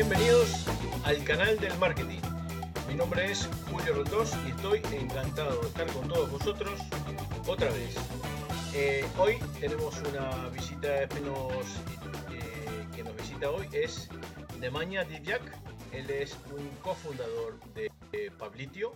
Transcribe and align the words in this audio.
Bienvenidos 0.00 0.64
al 1.04 1.22
canal 1.24 1.58
del 1.58 1.76
marketing. 1.76 2.22
Mi 2.88 2.94
nombre 2.94 3.30
es 3.30 3.46
Julio 3.70 3.92
Rondós 3.96 4.32
y 4.46 4.48
estoy 4.48 4.78
encantado 4.98 5.60
de 5.60 5.68
estar 5.68 5.92
con 5.92 6.08
todos 6.08 6.30
vosotros 6.30 6.80
otra 7.46 7.68
vez. 7.68 7.96
Eh, 8.74 9.04
hoy 9.18 9.36
tenemos 9.60 10.00
una 10.00 10.48
visita 10.48 11.06
que 11.06 11.20
nos, 11.20 11.66
eh, 12.32 12.86
que 12.96 13.04
nos 13.04 13.14
visita 13.14 13.50
hoy 13.50 13.68
es 13.74 14.08
Nemanja 14.58 15.04
Divjak. 15.04 15.42
Él 15.92 16.08
es 16.08 16.34
un 16.50 16.66
cofundador 16.82 17.60
de 17.74 17.90
Pablitio. 18.38 18.94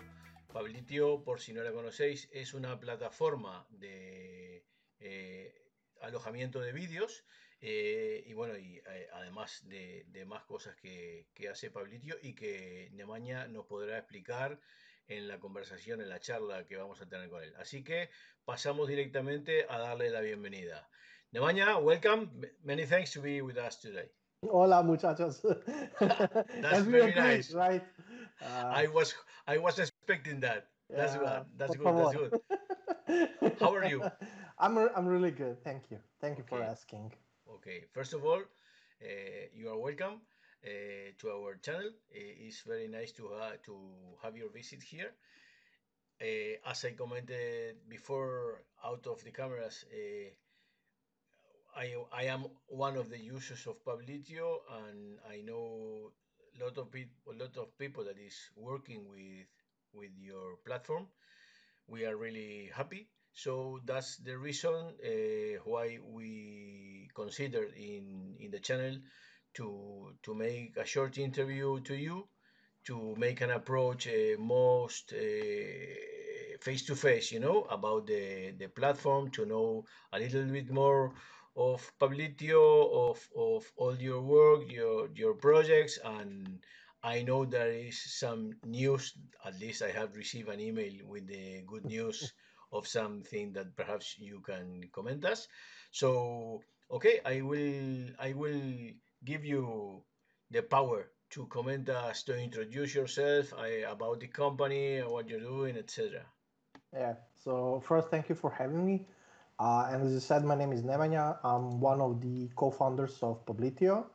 Pablitio, 0.55 1.23
por 1.23 1.39
si 1.39 1.53
no 1.53 1.63
la 1.63 1.73
conocéis, 1.73 2.31
es 2.33 2.55
una 2.55 2.81
plataforma 2.81 3.67
de 3.69 4.65
eh, 5.01 5.69
alojamiento 6.01 6.61
de 6.61 6.73
vídeos 6.73 7.27
y 7.67 8.33
bueno, 8.35 8.57
y 8.59 8.83
además 9.15 9.63
de, 9.69 10.25
más 10.27 10.45
cosas 10.45 10.77
que, 10.77 11.29
que, 11.35 11.49
hace 11.49 11.71
Pablitio 11.71 12.17
y 12.23 12.35
que 12.35 12.91
Nemanja 12.93 13.47
nos 13.49 13.67
podrá 13.67 13.99
explicar 13.99 14.61
en 15.09 15.29
la 15.29 15.39
conversación, 15.39 16.01
en 16.01 16.09
la 16.09 16.21
charla 16.21 16.67
que 16.67 16.77
vamos 16.77 17.01
a 17.01 17.07
tener 17.07 17.29
con 17.31 17.43
él. 17.43 17.55
Así 17.57 17.83
que 17.83 18.11
pasamos 18.45 18.89
directamente 18.89 19.67
a 19.69 19.79
darle 19.79 20.11
la 20.11 20.21
bienvenida. 20.21 20.89
Nemanja, 21.33 21.79
welcome. 21.79 22.31
Many 22.63 22.87
thanks 22.87 23.13
to 23.13 23.21
be 23.21 23.41
with 23.41 23.57
us 23.57 23.81
today. 23.81 24.11
Hola, 24.43 24.83
muchachos. 24.83 25.41
That's 26.01 26.87
very 26.87 27.15
nice, 27.15 27.53
right? 27.55 27.83
Uh, 28.41 28.73
I 28.73 28.89
was 28.89 29.15
I 29.47 29.59
was 29.59 29.79
expecting 29.79 30.41
that. 30.41 30.69
That's 30.91 31.15
yeah, 31.15 31.19
good. 31.19 31.47
That's 31.57 31.77
good. 31.77 31.97
That's 31.97 33.41
good. 33.41 33.59
How 33.61 33.75
are 33.75 33.87
you? 33.87 34.03
I'm 34.59 34.79
I'm 34.95 35.07
really 35.07 35.31
good. 35.31 35.63
Thank 35.65 35.91
you. 35.91 35.99
Thank 36.21 36.39
you 36.39 36.45
okay. 36.45 36.57
for 36.57 36.63
asking. 36.63 37.13
Okay. 37.65 37.87
First 37.95 38.13
of 38.13 38.25
all, 38.25 38.43
uh, 38.43 39.45
you 39.55 39.71
are 39.71 39.79
welcome. 39.79 40.21
Uh, 40.65 41.13
to 41.19 41.29
our 41.31 41.57
channel. 41.57 41.89
Uh, 41.89 42.47
it's 42.47 42.63
very 42.63 42.89
nice 42.89 43.13
to, 43.13 43.29
to 43.67 43.77
have 44.23 44.35
your 44.35 44.51
visit 44.51 44.83
here. 44.83 45.13
Uh, 46.21 46.71
as 46.71 46.85
I 46.85 46.93
commented 46.93 47.77
before 47.89 48.65
out 48.85 49.07
of 49.07 49.23
the 49.25 49.31
cameras, 49.31 49.85
I, 51.77 51.95
I 52.13 52.25
am 52.25 52.47
one 52.69 52.97
of 52.97 53.11
the 53.11 53.19
users 53.19 53.67
of 53.67 53.85
Publitio 53.85 54.61
and 54.87 55.19
I 55.29 55.43
know 55.43 56.13
a 56.59 56.65
lot 56.65 56.79
of 56.79 56.91
people, 56.91 57.33
a 57.33 57.37
lot 57.43 57.57
of 57.59 57.77
people 57.79 58.05
that 58.05 58.19
is 58.19 58.37
working 58.57 59.09
with 59.11 59.49
with 59.93 60.13
your 60.19 60.57
platform. 60.65 61.07
We 61.89 62.07
are 62.07 62.17
really 62.17 62.71
happy. 62.75 63.09
So 63.35 63.81
that's 63.85 64.17
the 64.19 64.39
reason 64.39 64.75
uh, 64.75 65.61
why 65.65 65.99
we 66.03 67.09
considered 67.15 67.73
in 67.77 68.37
in 68.41 68.51
the 68.51 68.61
channel 68.61 68.97
to 69.55 70.15
to 70.23 70.35
make 70.35 70.77
a 70.77 70.87
short 70.87 71.19
interview 71.19 71.81
to 71.83 71.95
you 71.95 72.29
to 72.85 73.15
make 73.17 73.41
an 73.41 73.51
approach 73.51 74.07
uh, 74.09 74.37
most 74.39 75.13
face 76.61 76.85
to 76.87 76.95
face 76.97 77.31
you 77.33 77.41
know 77.41 77.63
about 77.71 78.07
the 78.07 78.53
the 78.59 78.69
platform 78.69 79.31
to 79.31 79.45
know 79.47 79.85
a 80.13 80.19
little 80.19 80.45
bit 80.45 80.71
more 80.71 81.13
of 81.57 81.81
Publitio 82.01 82.65
of 83.11 83.19
of 83.37 83.63
all 83.77 83.97
your 83.97 84.21
work 84.23 84.71
your 84.71 85.09
your 85.15 85.35
projects. 85.35 85.99
And 86.05 86.65
I 87.03 87.23
know 87.23 87.45
there 87.45 87.73
is 87.73 87.99
some 88.21 88.53
news 88.65 89.13
at 89.45 89.59
least 89.61 89.83
I 89.83 89.91
have 89.91 90.17
received 90.17 90.49
an 90.49 90.61
email 90.61 90.93
with 91.07 91.27
the 91.27 91.63
good 91.67 91.85
news 91.85 92.33
of 92.73 92.87
something 92.87 93.53
that 93.53 93.77
perhaps 93.77 94.17
you 94.19 94.41
can 94.41 94.83
comment 94.93 95.25
us 95.25 95.49
so 95.91 96.61
okay 96.91 97.21
I 97.25 97.41
will 97.43 98.11
I 98.19 98.33
will 98.33 98.91
give 99.25 99.45
you 99.45 100.03
the 100.51 100.63
power 100.63 101.11
to 101.31 101.47
comment 101.47 101.89
us, 101.89 102.23
to 102.23 102.39
introduce 102.39 102.95
yourself 102.95 103.53
uh, 103.55 103.91
about 103.91 104.21
the 104.21 104.29
company, 104.29 105.01
what 105.01 105.29
you're 105.29 105.41
doing, 105.41 105.77
etc. 105.77 106.23
Yeah. 106.93 107.15
So 107.43 107.83
first, 107.85 108.09
thank 108.09 108.29
you 108.29 108.37
for 108.37 108.51
having 108.51 108.87
me. 108.87 109.09
Uh, 109.59 109.89
and 109.91 110.07
as 110.07 110.13
you 110.13 110.21
said, 110.21 110.45
my 110.45 110.55
name 110.55 110.73
is 110.73 110.83
Nemanja. 110.83 111.39
I'm 111.43 111.81
one 111.81 112.01
of 112.01 112.21
the 112.21 112.51
co-founders 112.55 113.19
of 113.23 113.45
Publitio. 113.47 114.07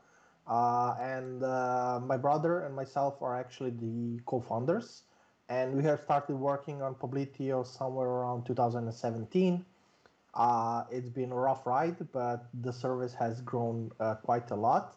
Uh, 0.47 0.95
and 0.99 1.43
uh, 1.43 1.99
my 2.03 2.17
brother 2.17 2.61
and 2.61 2.75
myself 2.75 3.21
are 3.21 3.37
actually 3.37 3.71
the 3.71 4.21
co-founders. 4.25 5.03
And 5.49 5.75
we 5.75 5.83
have 5.83 5.99
started 6.01 6.35
working 6.35 6.83
on 6.83 6.93
Publitio 6.93 7.65
somewhere 7.65 8.07
around 8.07 8.45
2017. 8.45 9.65
Uh, 10.35 10.83
it's 10.91 11.09
been 11.09 11.31
a 11.31 11.35
rough 11.35 11.65
ride, 11.65 11.97
but 12.11 12.45
the 12.61 12.71
service 12.71 13.15
has 13.15 13.41
grown 13.41 13.91
uh, 13.99 14.13
quite 14.15 14.51
a 14.51 14.55
lot. 14.55 14.95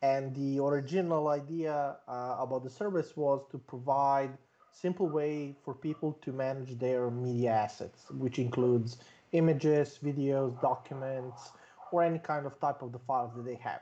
And 0.00 0.34
the 0.34 0.58
original 0.64 1.28
idea 1.28 1.96
uh, 2.08 2.36
about 2.40 2.64
the 2.64 2.70
service 2.70 3.14
was 3.14 3.42
to 3.50 3.58
provide 3.58 4.30
simple 4.72 5.06
way 5.06 5.54
for 5.62 5.74
people 5.74 6.18
to 6.22 6.32
manage 6.32 6.78
their 6.78 7.10
media 7.10 7.50
assets, 7.50 8.10
which 8.10 8.38
includes 8.38 8.96
images, 9.32 9.98
videos, 10.02 10.58
documents, 10.62 11.50
or 11.92 12.02
any 12.02 12.18
kind 12.18 12.46
of 12.46 12.58
type 12.58 12.80
of 12.80 12.92
the 12.92 12.98
files 13.00 13.34
that 13.36 13.44
they 13.44 13.56
have. 13.56 13.80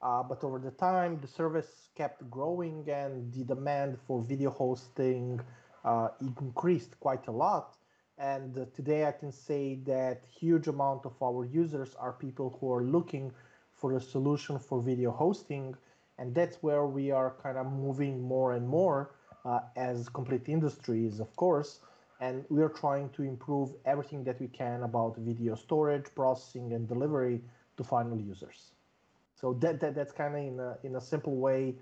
Uh, 0.00 0.22
but 0.22 0.44
over 0.44 0.58
the 0.58 0.70
time, 0.70 1.18
the 1.20 1.26
service 1.26 1.88
kept 1.96 2.30
growing 2.30 2.88
and 2.88 3.32
the 3.32 3.44
demand 3.44 3.98
for 4.06 4.22
video 4.22 4.50
hosting 4.50 5.40
uh, 5.84 6.08
increased 6.40 6.98
quite 7.00 7.26
a 7.26 7.32
lot. 7.32 7.76
And 8.18 8.56
uh, 8.58 8.66
today 8.74 9.06
I 9.06 9.12
can 9.12 9.32
say 9.32 9.80
that 9.86 10.24
huge 10.28 10.68
amount 10.68 11.06
of 11.06 11.20
our 11.22 11.44
users 11.44 11.94
are 11.96 12.12
people 12.12 12.56
who 12.60 12.72
are 12.72 12.84
looking 12.84 13.32
for 13.72 13.92
a 13.94 14.00
solution 14.00 14.58
for 14.58 14.80
video 14.80 15.10
hosting. 15.10 15.74
And 16.18 16.34
that's 16.34 16.56
where 16.62 16.86
we 16.86 17.10
are 17.10 17.36
kind 17.42 17.58
of 17.58 17.66
moving 17.66 18.20
more 18.20 18.54
and 18.54 18.68
more 18.68 19.14
uh, 19.44 19.60
as 19.76 20.08
complete 20.08 20.48
industries, 20.48 21.20
of 21.20 21.34
course. 21.36 21.80
And 22.20 22.44
we 22.50 22.62
are 22.62 22.68
trying 22.68 23.10
to 23.10 23.22
improve 23.22 23.74
everything 23.84 24.24
that 24.24 24.40
we 24.40 24.48
can 24.48 24.82
about 24.82 25.16
video 25.16 25.54
storage, 25.54 26.06
processing, 26.14 26.72
and 26.72 26.88
delivery 26.88 27.40
to 27.76 27.84
final 27.84 28.18
users. 28.18 28.72
So 29.38 29.54
that, 29.54 29.80
that 29.80 29.94
that's 29.94 30.12
kind 30.12 30.34
of 30.34 30.40
in 30.40 30.60
a, 30.60 30.78
in 30.82 30.96
a 30.96 31.00
simple 31.00 31.36
way 31.36 31.74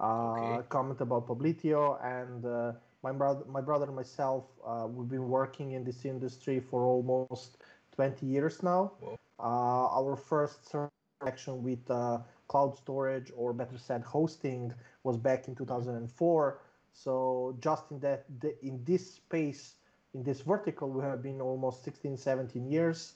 uh, 0.00 0.32
okay. 0.32 0.66
comment 0.68 1.00
about 1.00 1.28
Publitio. 1.28 1.98
And 2.04 2.44
uh, 2.44 2.72
my 3.02 3.12
brother, 3.12 3.44
my 3.48 3.60
brother 3.60 3.86
and 3.86 3.94
myself, 3.94 4.44
uh, 4.66 4.86
we've 4.88 5.08
been 5.08 5.28
working 5.28 5.72
in 5.72 5.84
this 5.84 6.04
industry 6.04 6.60
for 6.60 6.84
almost 6.84 7.58
20 7.94 8.26
years 8.26 8.62
now. 8.62 8.92
Uh, 9.38 9.98
our 9.98 10.16
first 10.16 10.74
connection 11.20 11.62
with 11.62 11.90
uh, 11.90 12.18
cloud 12.48 12.76
storage 12.76 13.32
or 13.36 13.52
better 13.52 13.78
said 13.78 14.02
hosting 14.02 14.72
was 15.02 15.16
back 15.16 15.48
in 15.48 15.54
2004 15.54 16.60
so 16.92 17.56
just 17.60 17.90
in 17.90 17.98
that 18.00 18.24
in 18.62 18.82
this 18.84 19.14
space 19.14 19.74
in 20.14 20.22
this 20.22 20.40
vertical 20.42 20.90
we 20.90 21.02
have 21.02 21.22
been 21.22 21.40
almost 21.40 21.84
16 21.84 22.16
17 22.16 22.70
years 22.70 23.14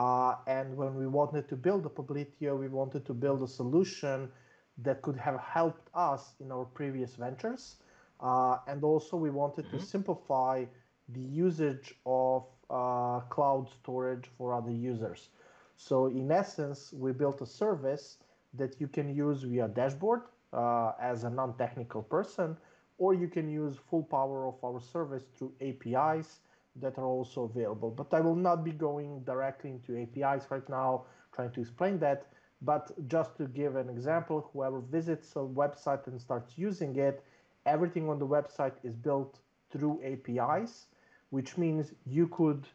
uh, 0.00 0.36
and 0.46 0.74
when 0.74 0.94
we 0.94 1.06
wanted 1.06 1.46
to 1.46 1.56
build 1.56 1.84
a 1.84 1.90
Publitio, 1.90 2.58
we 2.58 2.68
wanted 2.68 3.04
to 3.04 3.12
build 3.12 3.42
a 3.42 3.46
solution 3.60 4.30
that 4.78 5.02
could 5.02 5.18
have 5.26 5.38
helped 5.40 5.86
us 5.94 6.22
in 6.40 6.50
our 6.50 6.64
previous 6.64 7.16
ventures. 7.16 7.76
Uh, 8.18 8.56
and 8.66 8.82
also 8.82 9.14
we 9.18 9.28
wanted 9.28 9.66
mm-hmm. 9.66 9.76
to 9.76 9.84
simplify 9.94 10.64
the 11.10 11.20
usage 11.20 11.94
of 12.06 12.46
uh, 12.70 13.20
cloud 13.34 13.68
storage 13.68 14.26
for 14.38 14.54
other 14.54 14.70
users. 14.70 15.28
So 15.76 16.06
in 16.06 16.32
essence, 16.32 16.94
we 16.94 17.12
built 17.12 17.42
a 17.42 17.46
service 17.46 18.16
that 18.54 18.80
you 18.80 18.88
can 18.88 19.14
use 19.14 19.42
via 19.42 19.68
dashboard 19.68 20.22
uh, 20.54 20.92
as 20.98 21.24
a 21.24 21.30
non-technical 21.30 22.02
person, 22.04 22.56
or 22.96 23.12
you 23.12 23.28
can 23.28 23.50
use 23.50 23.76
full 23.90 24.04
power 24.04 24.46
of 24.46 24.56
our 24.64 24.80
service 24.80 25.24
through 25.36 25.52
APIs 25.60 26.40
that 26.76 26.98
are 26.98 27.06
also 27.06 27.44
available. 27.44 27.90
But 27.90 28.12
I 28.12 28.20
will 28.20 28.36
not 28.36 28.64
be 28.64 28.72
going 28.72 29.20
directly 29.24 29.70
into 29.70 30.00
APIs 30.00 30.50
right 30.50 30.68
now, 30.68 31.04
trying 31.34 31.50
to 31.52 31.60
explain 31.60 31.98
that. 32.00 32.26
But 32.62 32.92
just 33.08 33.36
to 33.38 33.46
give 33.46 33.76
an 33.76 33.88
example, 33.88 34.50
whoever 34.52 34.80
visits 34.80 35.32
a 35.36 35.40
website 35.40 36.06
and 36.06 36.20
starts 36.20 36.58
using 36.58 36.96
it, 36.96 37.24
everything 37.66 38.08
on 38.08 38.18
the 38.18 38.26
website 38.26 38.74
is 38.82 38.94
built 38.94 39.40
through 39.70 40.00
APIs, 40.04 40.86
which 41.30 41.56
means 41.56 41.92
you 42.06 42.28
could 42.28 42.66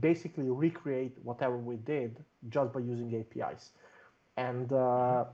basically 0.00 0.50
recreate 0.50 1.16
whatever 1.22 1.56
we 1.56 1.76
did 1.76 2.24
just 2.48 2.72
by 2.72 2.80
using 2.80 3.14
APIs. 3.14 3.72
And 4.36 4.72
uh, 4.72 5.24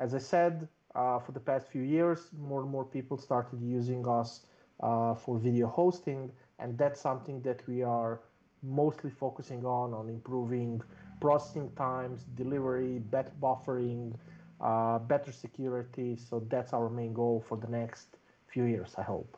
as 0.00 0.14
I 0.14 0.18
said, 0.18 0.68
uh, 0.94 1.18
for 1.18 1.32
the 1.32 1.40
past 1.40 1.68
few 1.68 1.82
years, 1.82 2.30
more 2.38 2.62
and 2.62 2.70
more 2.70 2.84
people 2.84 3.18
started 3.18 3.60
using 3.62 4.06
us 4.08 4.46
uh, 4.80 5.14
for 5.14 5.38
video 5.38 5.66
hosting, 5.66 6.30
and 6.58 6.76
that's 6.78 7.00
something 7.00 7.40
that 7.42 7.66
we 7.68 7.82
are 7.82 8.20
mostly 8.62 9.10
focusing 9.10 9.64
on 9.64 9.92
on 9.94 10.08
improving 10.08 10.80
processing 11.20 11.70
times, 11.76 12.24
delivery, 12.34 12.98
better 12.98 13.32
buffering, 13.40 14.14
uh, 14.60 14.98
better 14.98 15.32
security. 15.32 16.16
So 16.16 16.40
that's 16.48 16.72
our 16.72 16.88
main 16.88 17.12
goal 17.12 17.44
for 17.48 17.56
the 17.56 17.68
next 17.68 18.18
few 18.46 18.64
years, 18.64 18.94
I 18.98 19.02
hope. 19.02 19.36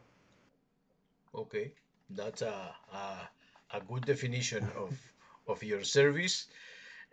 Okay, 1.35 1.75
that's 2.11 2.43
a, 2.43 2.75
a 2.93 3.29
a 3.77 3.81
good 3.81 4.05
definition 4.07 4.65
of 4.77 4.93
of 5.47 5.63
your 5.63 5.83
service. 5.85 6.47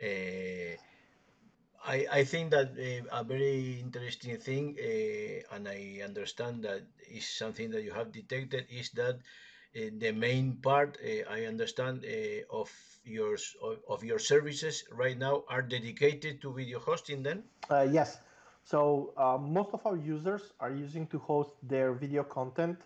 Uh, 0.01 0.77
I, 1.85 2.07
I 2.19 2.23
think 2.23 2.51
that 2.51 2.69
uh, 2.77 3.19
a 3.19 3.23
very 3.23 3.79
interesting 3.79 4.37
thing, 4.37 4.75
uh, 4.79 5.55
and 5.55 5.67
I 5.67 6.01
understand 6.03 6.63
that 6.63 6.81
is 7.09 7.27
something 7.27 7.71
that 7.71 7.83
you 7.83 7.91
have 7.91 8.11
detected, 8.11 8.65
is 8.69 8.89
that 8.91 9.19
the 9.73 10.11
main 10.11 10.57
part, 10.61 10.97
uh, 11.03 11.29
I 11.29 11.45
understand, 11.45 12.05
uh, 12.05 12.55
of 12.61 12.71
yours 13.03 13.55
of, 13.61 13.77
of 13.87 14.03
your 14.03 14.19
services 14.19 14.83
right 14.91 15.17
now 15.17 15.43
are 15.49 15.61
dedicated 15.61 16.41
to 16.41 16.53
video 16.53 16.79
hosting. 16.79 17.23
Then, 17.23 17.43
Uh, 17.69 17.87
yes. 17.89 18.19
So 18.63 19.13
uh, 19.17 19.37
most 19.37 19.73
of 19.73 19.85
our 19.85 19.95
users 19.97 20.53
are 20.59 20.71
using 20.71 21.07
to 21.07 21.19
host 21.19 21.51
their 21.63 21.93
video 21.93 22.23
content, 22.23 22.77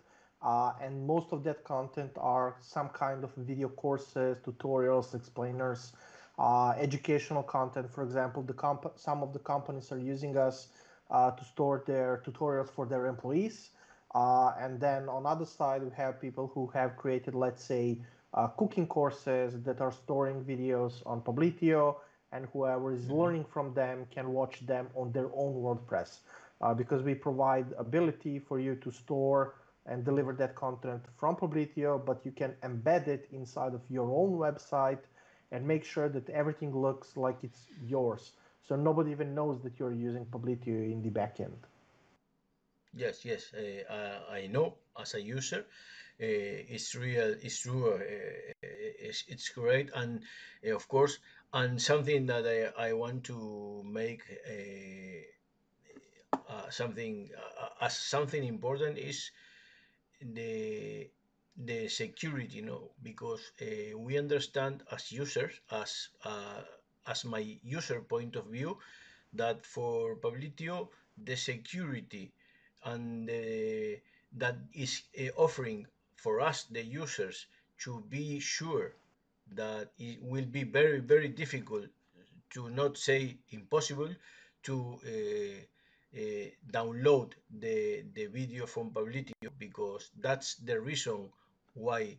uh, 0.42 0.72
and 0.80 1.06
most 1.06 1.32
of 1.32 1.42
that 1.44 1.64
content 1.64 2.12
are 2.18 2.56
some 2.60 2.88
kind 2.90 3.24
of 3.24 3.34
video 3.36 3.68
courses, 3.68 4.38
tutorials, 4.44 5.14
explainers, 5.14 5.92
uh, 6.38 6.70
educational 6.78 7.42
content. 7.42 7.90
For 7.90 8.02
example, 8.02 8.42
the 8.42 8.54
comp- 8.54 8.92
some 8.96 9.22
of 9.22 9.32
the 9.32 9.38
companies 9.40 9.90
are 9.92 9.98
using 9.98 10.36
us 10.36 10.68
uh, 11.10 11.30
to 11.32 11.44
store 11.44 11.82
their 11.86 12.22
tutorials 12.24 12.70
for 12.70 12.86
their 12.86 13.06
employees. 13.06 13.70
Uh, 14.14 14.52
and 14.60 14.78
then 14.80 15.08
on 15.08 15.26
other 15.26 15.46
side, 15.46 15.82
we 15.82 15.90
have 15.96 16.20
people 16.20 16.50
who 16.54 16.66
have 16.74 16.96
created, 16.96 17.34
let's 17.34 17.64
say, 17.64 17.98
uh, 18.34 18.46
cooking 18.46 18.86
courses 18.86 19.62
that 19.62 19.80
are 19.80 19.92
storing 19.92 20.44
videos 20.44 21.02
on 21.06 21.20
Publitio 21.20 21.96
and 22.32 22.46
whoever 22.52 22.94
is 22.94 23.10
learning 23.10 23.44
from 23.44 23.74
them 23.74 24.06
can 24.10 24.32
watch 24.32 24.64
them 24.66 24.88
on 24.94 25.12
their 25.12 25.28
own 25.34 25.54
WordPress 25.54 26.20
uh, 26.62 26.72
because 26.72 27.02
we 27.02 27.14
provide 27.14 27.66
ability 27.78 28.38
for 28.38 28.58
you 28.58 28.74
to 28.76 28.90
store 28.90 29.54
and 29.86 30.04
deliver 30.04 30.32
that 30.32 30.54
content 30.54 31.02
from 31.18 31.36
Publitio, 31.36 32.04
but 32.04 32.24
you 32.24 32.30
can 32.30 32.54
embed 32.62 33.08
it 33.08 33.28
inside 33.32 33.74
of 33.74 33.82
your 33.90 34.10
own 34.10 34.38
website 34.38 35.00
and 35.50 35.66
make 35.66 35.84
sure 35.84 36.08
that 36.08 36.28
everything 36.30 36.74
looks 36.74 37.16
like 37.16 37.36
it's 37.42 37.66
yours. 37.84 38.32
So 38.66 38.76
nobody 38.76 39.10
even 39.10 39.34
knows 39.34 39.60
that 39.62 39.78
you're 39.78 39.92
using 39.92 40.24
Publitio 40.24 40.90
in 40.90 41.02
the 41.02 41.10
backend. 41.10 41.58
Yes, 42.94 43.24
yes, 43.24 43.52
uh, 43.54 44.20
I 44.30 44.46
know 44.46 44.76
as 45.00 45.14
a 45.14 45.20
user, 45.22 45.60
uh, 45.60 45.64
it's 46.20 46.94
real, 46.94 47.34
it's 47.42 47.60
true, 47.60 47.94
uh, 47.94 47.98
it's, 48.62 49.24
it's 49.28 49.48
great, 49.50 49.90
and 49.94 50.22
of 50.72 50.86
course, 50.88 51.18
and 51.52 51.80
something 51.80 52.26
that 52.26 52.46
I, 52.46 52.88
I 52.88 52.92
want 52.92 53.24
to 53.24 53.82
make 53.86 54.22
uh, 54.48 54.52
uh, 56.48 56.70
something 56.70 57.30
uh, 57.60 57.68
as 57.86 57.96
something 57.96 58.44
important 58.44 58.98
is 58.98 59.30
the 60.34 61.08
the 61.56 61.88
security 61.88 62.56
you 62.58 62.62
know 62.62 62.90
because 63.02 63.42
we 64.06 64.18
understand 64.18 64.82
as 64.92 65.12
users 65.12 65.54
as 65.70 66.08
uh, 66.24 66.62
as 67.06 67.24
my 67.24 67.44
user 67.62 68.00
point 68.00 68.36
of 68.36 68.46
view 68.46 68.78
that 69.32 69.66
for 69.66 70.16
Publitio 70.16 70.88
the 71.28 71.36
security 71.36 72.32
and 72.84 73.28
that 73.28 74.56
is 74.74 75.02
offering 75.36 75.86
for 76.16 76.40
us 76.40 76.64
the 76.64 76.82
users 76.82 77.46
to 77.78 78.02
be 78.08 78.38
sure 78.40 78.92
that 79.54 79.90
it 79.98 80.22
will 80.22 80.44
be 80.46 80.64
very 80.64 81.00
very 81.00 81.28
difficult 81.28 81.86
to 82.50 82.68
not 82.70 82.96
say 82.96 83.36
impossible 83.50 84.08
to 84.62 84.98
uh, 85.06 86.18
uh, 86.18 86.46
download 86.70 87.32
the 87.50 88.04
the 88.14 88.26
video 88.26 88.66
from 88.66 88.90
Publitio 88.90 89.50
because 89.58 90.10
that's 90.20 90.54
the 90.56 90.78
reason 90.80 91.28
why 91.74 92.16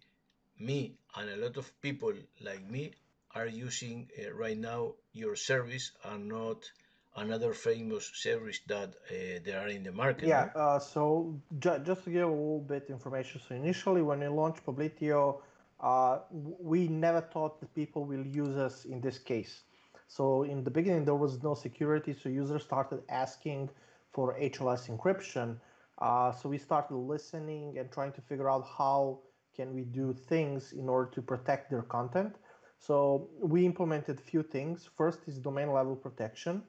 me 0.59 0.95
and 1.15 1.29
a 1.29 1.37
lot 1.37 1.57
of 1.57 1.65
people 1.81 2.13
like 2.41 2.63
me 2.69 2.91
are 3.35 3.47
using 3.47 4.07
uh, 4.19 4.31
right 4.33 4.57
now 4.57 4.93
your 5.13 5.35
service 5.35 5.91
and 6.05 6.27
not 6.27 6.69
another 7.15 7.53
famous 7.53 8.11
service 8.13 8.59
that 8.67 8.89
uh, 8.89 9.39
there 9.45 9.59
are 9.59 9.67
in 9.67 9.83
the 9.83 9.91
market 9.91 10.27
Yeah, 10.27 10.49
no 10.55 10.61
uh, 10.61 10.79
so 10.79 11.39
ju- 11.59 11.79
just 11.83 12.03
to 12.05 12.09
give 12.09 12.27
a 12.27 12.31
little 12.31 12.61
bit 12.61 12.89
information. 12.89 13.41
So 13.47 13.55
initially, 13.55 14.01
when 14.01 14.19
we 14.19 14.27
launched 14.27 14.65
Publitio, 14.65 15.41
uh, 15.79 16.19
we 16.31 16.87
never 16.87 17.21
thought 17.21 17.59
that 17.59 17.73
people 17.75 18.05
will 18.05 18.25
use 18.25 18.57
us 18.57 18.85
in 18.85 19.01
this 19.01 19.19
case. 19.19 19.63
So 20.07 20.43
in 20.43 20.63
the 20.63 20.71
beginning, 20.71 21.05
there 21.05 21.15
was 21.15 21.41
no 21.43 21.53
security, 21.53 22.13
so 22.13 22.29
users 22.29 22.63
started 22.63 23.01
asking 23.09 23.69
for 24.11 24.37
HLS 24.39 24.89
encryption. 24.89 25.57
Uh, 25.99 26.31
so 26.31 26.49
we 26.49 26.57
started 26.57 26.95
listening 26.95 27.77
and 27.77 27.91
trying 27.91 28.11
to 28.13 28.21
figure 28.21 28.49
out 28.49 28.65
how 28.77 29.19
can 29.55 29.73
we 29.73 29.83
do 29.83 30.13
things 30.13 30.73
in 30.73 30.89
order 30.89 31.09
to 31.11 31.21
protect 31.21 31.69
their 31.69 31.83
content. 31.83 32.35
So 32.79 33.29
we 33.39 33.65
implemented 33.65 34.19
a 34.19 34.21
few 34.21 34.43
things. 34.43 34.89
First 34.97 35.19
is 35.27 35.37
domain 35.37 35.71
level 35.71 35.95
protection, 35.95 36.63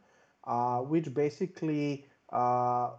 which 0.80 1.12
basically 1.14 2.06
uh, 2.32 2.90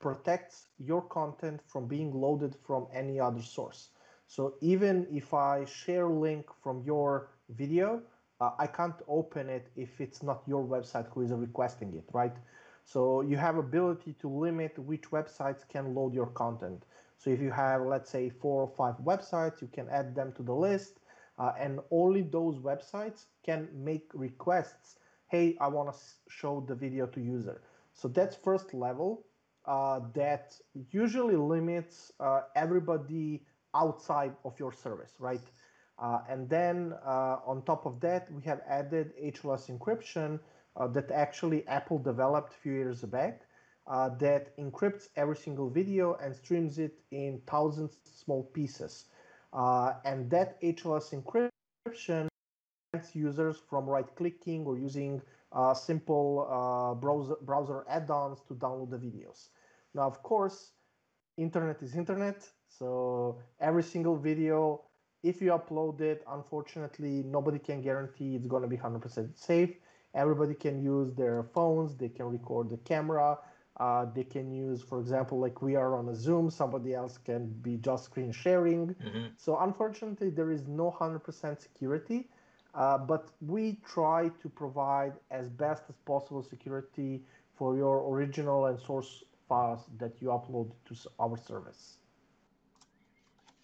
protects 0.00 0.66
your 0.78 1.02
content 1.02 1.60
from 1.66 1.86
being 1.86 2.12
loaded 2.12 2.54
from 2.66 2.86
any 2.92 3.18
other 3.18 3.42
source. 3.42 3.90
So 4.26 4.54
even 4.60 5.06
if 5.10 5.34
I 5.34 5.64
share 5.64 6.06
a 6.06 6.12
link 6.12 6.46
from 6.62 6.82
your 6.84 7.30
video, 7.48 8.02
uh, 8.40 8.50
I 8.58 8.66
can't 8.66 9.00
open 9.08 9.48
it 9.48 9.70
if 9.76 10.00
it's 10.00 10.22
not 10.22 10.42
your 10.46 10.64
website 10.64 11.06
who 11.12 11.22
is 11.22 11.30
requesting 11.30 11.94
it, 11.94 12.04
right? 12.12 12.36
So 12.84 13.22
you 13.22 13.36
have 13.36 13.56
ability 13.56 14.14
to 14.20 14.28
limit 14.28 14.78
which 14.78 15.10
websites 15.10 15.66
can 15.68 15.94
load 15.94 16.12
your 16.12 16.26
content. 16.26 16.84
So 17.16 17.30
if 17.30 17.40
you 17.40 17.50
have, 17.50 17.82
let's 17.82 18.10
say, 18.10 18.28
four 18.28 18.62
or 18.62 18.68
five 18.68 18.96
websites, 19.02 19.62
you 19.62 19.68
can 19.68 19.88
add 19.88 20.14
them 20.14 20.32
to 20.36 20.42
the 20.42 20.52
list, 20.52 21.00
uh, 21.38 21.52
and 21.58 21.80
only 21.90 22.22
those 22.22 22.58
websites 22.58 23.26
can 23.42 23.68
make 23.72 24.10
requests. 24.12 24.96
Hey, 25.28 25.56
I 25.60 25.68
want 25.68 25.92
to 25.92 25.98
show 26.28 26.64
the 26.68 26.74
video 26.74 27.06
to 27.06 27.20
user. 27.20 27.62
So 27.94 28.08
that's 28.08 28.36
first 28.36 28.74
level 28.74 29.24
uh, 29.64 30.00
that 30.14 30.54
usually 30.90 31.36
limits 31.36 32.12
uh, 32.20 32.42
everybody 32.54 33.46
outside 33.74 34.36
of 34.44 34.58
your 34.60 34.72
service, 34.72 35.12
right? 35.18 35.40
Uh, 35.98 36.18
and 36.28 36.48
then 36.50 36.92
uh, 37.06 37.38
on 37.46 37.62
top 37.62 37.86
of 37.86 38.00
that, 38.00 38.30
we 38.32 38.42
have 38.42 38.60
added 38.68 39.12
HLS 39.22 39.70
encryption 39.70 40.40
uh, 40.76 40.86
that 40.88 41.10
actually 41.10 41.66
Apple 41.68 41.98
developed 41.98 42.52
a 42.52 42.56
few 42.56 42.72
years 42.72 43.00
back 43.02 43.42
uh, 43.86 44.10
that 44.18 44.56
encrypts 44.58 45.08
every 45.16 45.36
single 45.36 45.70
video 45.70 46.14
and 46.22 46.36
streams 46.36 46.78
it 46.78 47.00
in 47.12 47.40
thousands 47.46 47.96
small 48.04 48.42
pieces. 48.52 49.06
And 49.54 50.28
that 50.30 50.60
HLS 50.60 51.14
encryption 51.14 52.28
prevents 53.04 53.14
users 53.14 53.62
from 53.68 53.86
right-clicking 53.86 54.64
or 54.66 54.78
using 54.78 55.20
uh, 55.52 55.74
simple 55.74 56.46
uh, 56.50 56.94
browser, 56.94 57.36
browser 57.42 57.84
add-ons 57.88 58.42
to 58.48 58.54
download 58.54 58.90
the 58.90 58.98
videos. 58.98 59.48
Now, 59.94 60.06
of 60.06 60.22
course, 60.22 60.72
internet 61.36 61.82
is 61.82 61.94
internet, 61.96 62.48
so 62.68 63.38
every 63.60 63.82
single 63.82 64.16
video, 64.16 64.82
if 65.22 65.40
you 65.40 65.50
upload 65.52 66.00
it, 66.00 66.22
unfortunately, 66.28 67.22
nobody 67.24 67.58
can 67.58 67.82
guarantee 67.82 68.36
it's 68.36 68.46
going 68.46 68.62
to 68.62 68.68
be 68.68 68.76
100% 68.76 69.36
safe. 69.36 69.78
Everybody 70.14 70.54
can 70.54 70.82
use 70.82 71.12
their 71.14 71.42
phones, 71.42 71.96
they 71.96 72.08
can 72.08 72.26
record 72.26 72.70
the 72.70 72.78
camera, 72.78 73.38
uh, 73.80 74.06
they 74.14 74.24
can 74.24 74.52
use, 74.52 74.82
for 74.82 75.00
example, 75.00 75.38
like 75.40 75.60
we 75.62 75.76
are 75.76 75.96
on 75.96 76.08
a 76.08 76.14
Zoom, 76.14 76.50
somebody 76.50 76.94
else 76.94 77.18
can 77.18 77.48
be 77.62 77.76
just 77.76 78.04
screen 78.04 78.32
sharing. 78.32 78.94
hmm 79.00 79.26
So 79.36 79.58
unfortunately, 79.58 80.30
there 80.30 80.50
is 80.52 80.66
no 80.68 80.90
100% 80.90 81.60
security, 81.60 82.28
uh, 82.74 82.98
but 82.98 83.30
we 83.40 83.78
try 83.86 84.30
to 84.42 84.48
provide 84.48 85.14
as 85.30 85.48
best 85.48 85.84
as 85.88 85.96
possible 86.06 86.42
security 86.42 87.22
for 87.54 87.76
your 87.76 88.08
original 88.12 88.66
and 88.66 88.78
source 88.80 89.24
files 89.48 89.88
that 89.98 90.20
you 90.20 90.28
upload 90.28 90.70
to 90.86 90.94
our 91.20 91.36
service. 91.36 91.98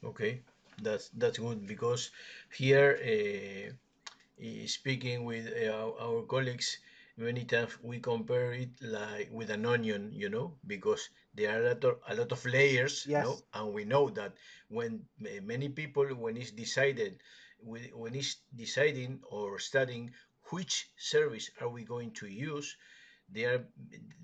Okay, 0.04 0.42
that's 0.82 1.08
that's 1.10 1.38
good 1.38 1.66
because 1.66 2.10
here, 2.52 2.98
uh, 3.02 3.72
eh, 4.42 4.66
speaking 4.66 5.24
with 5.24 5.46
uh, 5.52 5.92
our, 6.00 6.22
colleagues, 6.24 6.78
many 7.16 7.44
times 7.44 7.76
we 7.82 8.00
compare 8.00 8.52
it 8.52 8.70
like 8.82 9.28
with 9.32 9.50
an 9.50 9.66
onion, 9.66 10.10
you 10.12 10.28
know, 10.28 10.54
because 10.66 11.10
there 11.34 11.50
are 11.54 11.60
a 11.62 11.68
lot 11.68 11.84
of, 11.84 11.94
a 12.08 12.14
lot 12.14 12.32
of 12.32 12.44
layers, 12.46 13.06
you 13.10 13.20
know, 13.20 13.36
Yes, 13.36 13.42
and 13.54 13.72
we 13.72 13.84
know 13.84 14.08
that 14.10 14.34
when 14.68 15.04
many 15.42 15.68
people, 15.68 16.06
when 16.14 16.36
it's 16.36 16.50
decided, 16.52 17.20
when 17.62 17.84
when 17.94 18.14
it's 18.14 18.36
deciding 18.54 19.20
or 19.30 19.58
studying 19.58 20.12
which 20.50 20.90
service 20.96 21.50
are 21.60 21.68
we 21.68 21.84
going 21.84 22.10
to 22.12 22.26
use, 22.26 22.76
they 23.32 23.44
are 23.44 23.64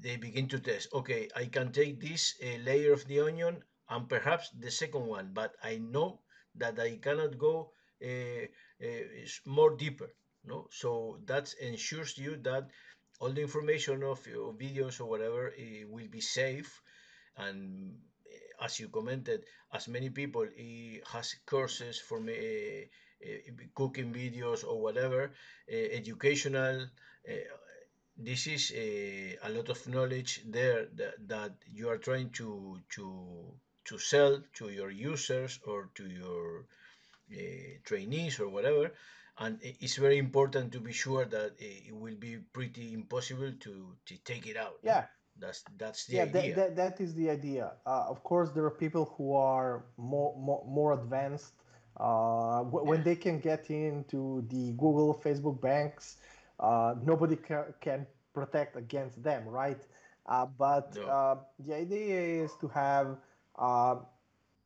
they 0.00 0.16
begin 0.16 0.48
to 0.48 0.58
test 0.58 0.88
okay 0.92 1.28
i 1.36 1.44
can 1.46 1.70
take 1.72 2.00
this 2.00 2.34
uh, 2.42 2.58
layer 2.68 2.92
of 2.92 3.06
the 3.06 3.20
onion 3.20 3.62
and 3.90 4.08
perhaps 4.08 4.50
the 4.58 4.70
second 4.70 5.06
one 5.06 5.30
but 5.32 5.54
i 5.62 5.76
know 5.78 6.20
that 6.54 6.78
i 6.80 6.96
cannot 6.96 7.38
go 7.38 7.70
uh, 8.04 8.44
uh, 8.82 9.04
more 9.46 9.76
deeper 9.76 10.10
no? 10.44 10.68
So 10.70 11.18
that 11.26 11.52
ensures 11.60 12.16
you 12.18 12.36
that 12.44 12.70
all 13.20 13.30
the 13.32 13.42
information 13.42 14.02
of 14.04 14.24
your 14.26 14.52
videos 14.52 15.00
or 15.00 15.06
whatever 15.06 15.48
uh, 15.48 15.88
will 15.88 16.06
be 16.08 16.20
safe. 16.20 16.82
And 17.36 17.96
uh, 18.26 18.64
as 18.64 18.78
you 18.78 18.88
commented 18.88 19.44
as 19.72 19.88
many 19.88 20.10
people 20.10 20.42
uh, 20.44 21.12
has 21.12 21.34
courses 21.46 21.98
for 21.98 22.20
me 22.20 22.86
cooking 23.74 24.12
videos 24.12 24.64
or 24.64 24.80
whatever 24.80 25.30
uh, 25.72 25.76
educational 25.92 26.82
uh, 27.28 27.32
this 28.18 28.46
is 28.46 28.72
a, 28.74 29.36
a 29.42 29.50
lot 29.50 29.68
of 29.68 29.86
knowledge 29.88 30.42
there 30.46 30.86
that, 30.94 31.14
that 31.28 31.52
you 31.72 31.88
are 31.88 31.98
trying 31.98 32.30
to 32.30 32.78
to 32.88 33.52
to 33.84 33.98
sell 33.98 34.42
to 34.54 34.70
your 34.70 34.90
users 34.90 35.58
or 35.66 35.90
to 35.94 36.08
your 36.08 36.64
uh, 37.32 37.36
trainees 37.84 38.40
or 38.40 38.48
whatever 38.48 38.90
and 39.38 39.58
it's 39.62 39.96
very 39.96 40.18
important 40.18 40.72
to 40.72 40.80
be 40.80 40.92
sure 40.92 41.24
that 41.24 41.52
it 41.58 41.94
will 41.94 42.14
be 42.14 42.38
pretty 42.52 42.92
impossible 42.92 43.52
to 43.60 43.94
to 44.06 44.16
take 44.24 44.46
it 44.46 44.56
out? 44.56 44.78
Yeah, 44.82 45.04
that's 45.38 45.62
that's 45.76 46.06
the 46.06 46.16
yeah, 46.16 46.24
that, 46.24 46.44
idea 46.44 46.54
that, 46.56 46.76
that 46.76 47.00
is 47.00 47.14
the 47.14 47.30
idea. 47.30 47.72
Uh, 47.86 48.06
of 48.08 48.22
course, 48.22 48.50
there 48.50 48.64
are 48.64 48.70
people 48.70 49.14
who 49.16 49.34
are 49.34 49.84
more 49.96 50.34
more, 50.38 50.64
more 50.66 50.92
advanced 50.94 51.52
uh, 51.98 52.62
when 52.62 53.02
they 53.02 53.16
can 53.16 53.40
get 53.40 53.70
into 53.70 54.44
the 54.48 54.72
Google, 54.72 55.14
Facebook 55.24 55.60
banks. 55.60 56.16
Uh, 56.58 56.94
nobody 57.04 57.36
can, 57.36 57.64
can 57.80 58.06
protect 58.34 58.76
against 58.76 59.22
them, 59.22 59.46
right? 59.46 59.82
Uh, 60.26 60.46
but 60.58 60.96
no 60.96 61.06
uh, 61.08 61.36
the 61.66 61.74
idea 61.74 62.44
is 62.44 62.52
to 62.60 62.68
have 62.68 63.16
uh, 63.58 63.96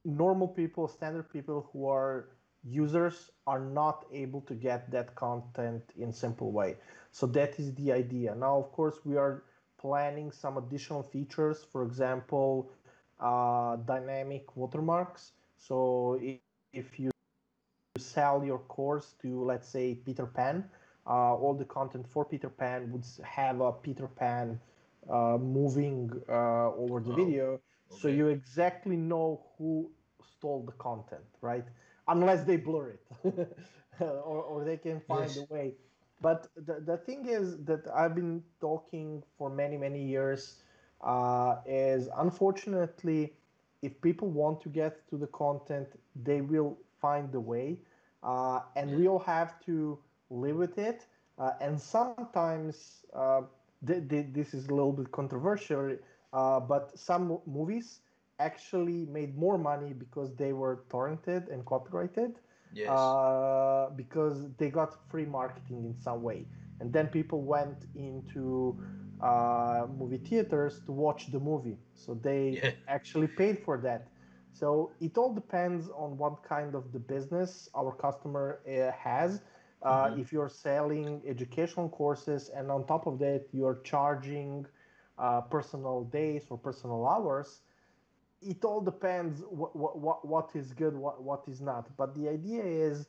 normal 0.05 0.49
people, 0.49 0.89
standard 0.89 1.31
people 1.33 1.69
who 1.73 1.89
are 1.89 2.31
users 2.65 3.31
are 3.47 3.61
not 3.61 4.05
able 4.13 4.41
to 4.43 4.55
get 4.55 4.91
that 4.91 5.15
content 5.15 5.83
in 5.97 6.13
simple 6.13 6.53
way. 6.53 6.77
So 7.13 7.27
that 7.29 7.59
is 7.59 7.75
the 7.75 7.93
idea. 7.93 8.35
Now, 8.35 8.59
of 8.59 8.73
course, 8.73 9.01
we 9.05 9.17
are 9.17 9.45
planning 9.79 10.31
some 10.31 10.57
additional 10.59 11.03
features. 11.03 11.65
For 11.73 11.85
example, 11.85 12.71
uh, 13.21 13.77
dynamic 13.77 14.57
watermarks. 14.57 15.33
So 15.57 16.19
if, 16.23 16.39
if 16.73 16.99
you 17.01 17.10
sell 18.13 18.45
your 18.45 18.59
course 18.59 19.15
to, 19.23 19.45
let's 19.45 19.69
say, 19.69 19.95
Peter 19.95 20.27
Pan, 20.27 20.65
uh, 21.07 21.35
all 21.35 21.55
the 21.55 21.65
content 21.65 22.07
for 22.07 22.25
Peter 22.25 22.49
Pan 22.51 22.91
would 22.93 23.05
have 23.25 23.61
a 23.61 23.73
Peter 23.73 24.09
Pan 24.09 24.61
uh, 25.11 25.39
moving 25.39 26.11
uh, 26.29 26.73
over 26.75 27.01
the 27.01 27.13
oh 27.13 27.13
video, 27.13 27.61
so 27.89 28.09
you 28.09 28.29
exactly 28.29 28.97
know 28.97 29.43
who 29.59 29.91
stole 30.23 30.63
the 30.65 30.73
content, 30.73 31.25
right? 31.41 31.65
Unless 32.09 32.45
they 32.45 32.57
blur 32.57 32.91
it, 32.97 33.49
or, 34.01 34.43
or 34.51 34.65
they 34.65 34.77
can 34.77 35.01
find 35.01 35.37
a 35.37 35.43
way. 35.53 35.75
But 36.21 36.49
the, 36.57 36.81
the 36.81 36.97
thing 36.99 37.27
is 37.29 37.59
that 37.65 37.87
I've 37.95 38.15
been 38.15 38.43
talking 38.61 39.23
for 39.37 39.51
many, 39.51 39.77
many 39.77 40.03
years 40.05 40.63
uh, 41.03 41.57
is 41.67 42.09
unfortunately, 42.17 43.33
if 43.83 44.01
people 44.01 44.29
want 44.29 44.61
to 44.63 44.69
get 44.69 45.09
to 45.11 45.17
the 45.17 45.27
content, 45.29 45.89
they 46.15 46.41
will 46.41 46.79
find 47.01 47.33
the 47.33 47.41
way. 47.41 47.81
Uh, 48.23 48.61
and 48.77 48.95
we 48.95 49.09
all 49.09 49.19
have 49.21 49.61
to 49.61 49.99
live 50.31 50.57
with 50.57 50.79
it. 50.79 51.07
Uh, 51.39 51.53
and 51.61 51.81
sometimes, 51.81 52.95
uh, 53.05 53.33
th- 53.87 53.97
th- 53.99 54.19
this 54.23 54.45
is 54.45 54.61
a 54.69 54.69
little 54.75 54.93
bit 54.93 55.11
controversial, 55.11 55.97
uh, 56.33 56.61
but 56.61 56.97
some 56.99 57.39
movies 57.47 58.01
actually 58.39 59.07
made 59.07 59.37
more 59.37 59.59
money 59.59 59.93
because 59.93 60.35
they 60.37 60.53
were 60.53 60.85
torrented 60.91 61.51
and 61.53 61.65
copyrighted 61.65 62.41
yes 62.73 63.17
uh, 63.27 63.91
because 63.91 64.53
they 64.57 64.71
got 64.71 64.95
free 65.09 65.25
marketing 65.27 65.85
in 65.85 65.95
some 65.95 66.23
way. 66.23 66.47
And 66.81 66.93
then 66.93 67.09
people 67.09 67.43
went 67.43 67.87
into 67.95 68.77
uh, 69.21 69.87
movie 69.97 70.19
theaters 70.19 70.81
to 70.87 70.93
watch 70.93 71.31
the 71.31 71.39
movie. 71.41 71.79
So 71.95 72.15
they 72.15 72.63
yeah 72.63 72.73
actually 72.89 73.29
paid 73.29 73.59
for 73.61 73.79
that. 73.79 74.09
So 74.53 74.93
it 75.01 75.17
all 75.19 75.33
depends 75.35 75.89
on 75.91 76.17
what 76.19 76.43
kind 76.43 76.75
of 76.75 76.93
the 76.93 76.99
business 76.99 77.69
our 77.75 77.93
customer 77.93 78.61
uh, 78.67 78.91
has. 78.93 79.43
Uh, 79.83 80.11
hmm 80.11 80.17
if 80.17 80.33
you're 80.33 80.49
selling 80.49 81.23
educational 81.27 81.89
courses 81.89 82.49
and 82.51 82.71
on 82.71 82.87
top 82.87 83.07
of 83.07 83.19
that 83.19 83.47
you're 83.53 83.81
charging 83.83 84.67
uh, 85.19 85.41
personal 85.43 86.05
days 86.05 86.47
or 86.51 86.59
personal 86.59 87.07
hours, 87.07 87.63
it 88.41 88.65
all 88.65 88.81
depends 88.81 89.43
what, 89.49 89.75
what, 89.77 90.27
what 90.27 90.51
is 90.55 90.73
good 90.73 90.95
what, 90.97 91.23
what 91.23 91.45
is 91.49 91.61
not. 91.61 91.95
But 91.97 92.15
the 92.15 92.29
idea 92.29 92.63
is 92.65 93.09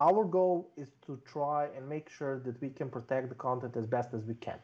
our 0.00 0.24
goal 0.24 0.70
is 0.76 0.92
to 1.06 1.20
try 1.24 1.66
and 1.76 1.88
make 1.88 2.08
sure 2.08 2.40
that 2.40 2.60
we 2.60 2.70
can 2.70 2.88
protect 2.90 3.28
the 3.28 3.34
content 3.34 3.76
as 3.76 3.86
best 3.86 4.14
as 4.14 4.24
we 4.24 4.34
can. 4.34 4.58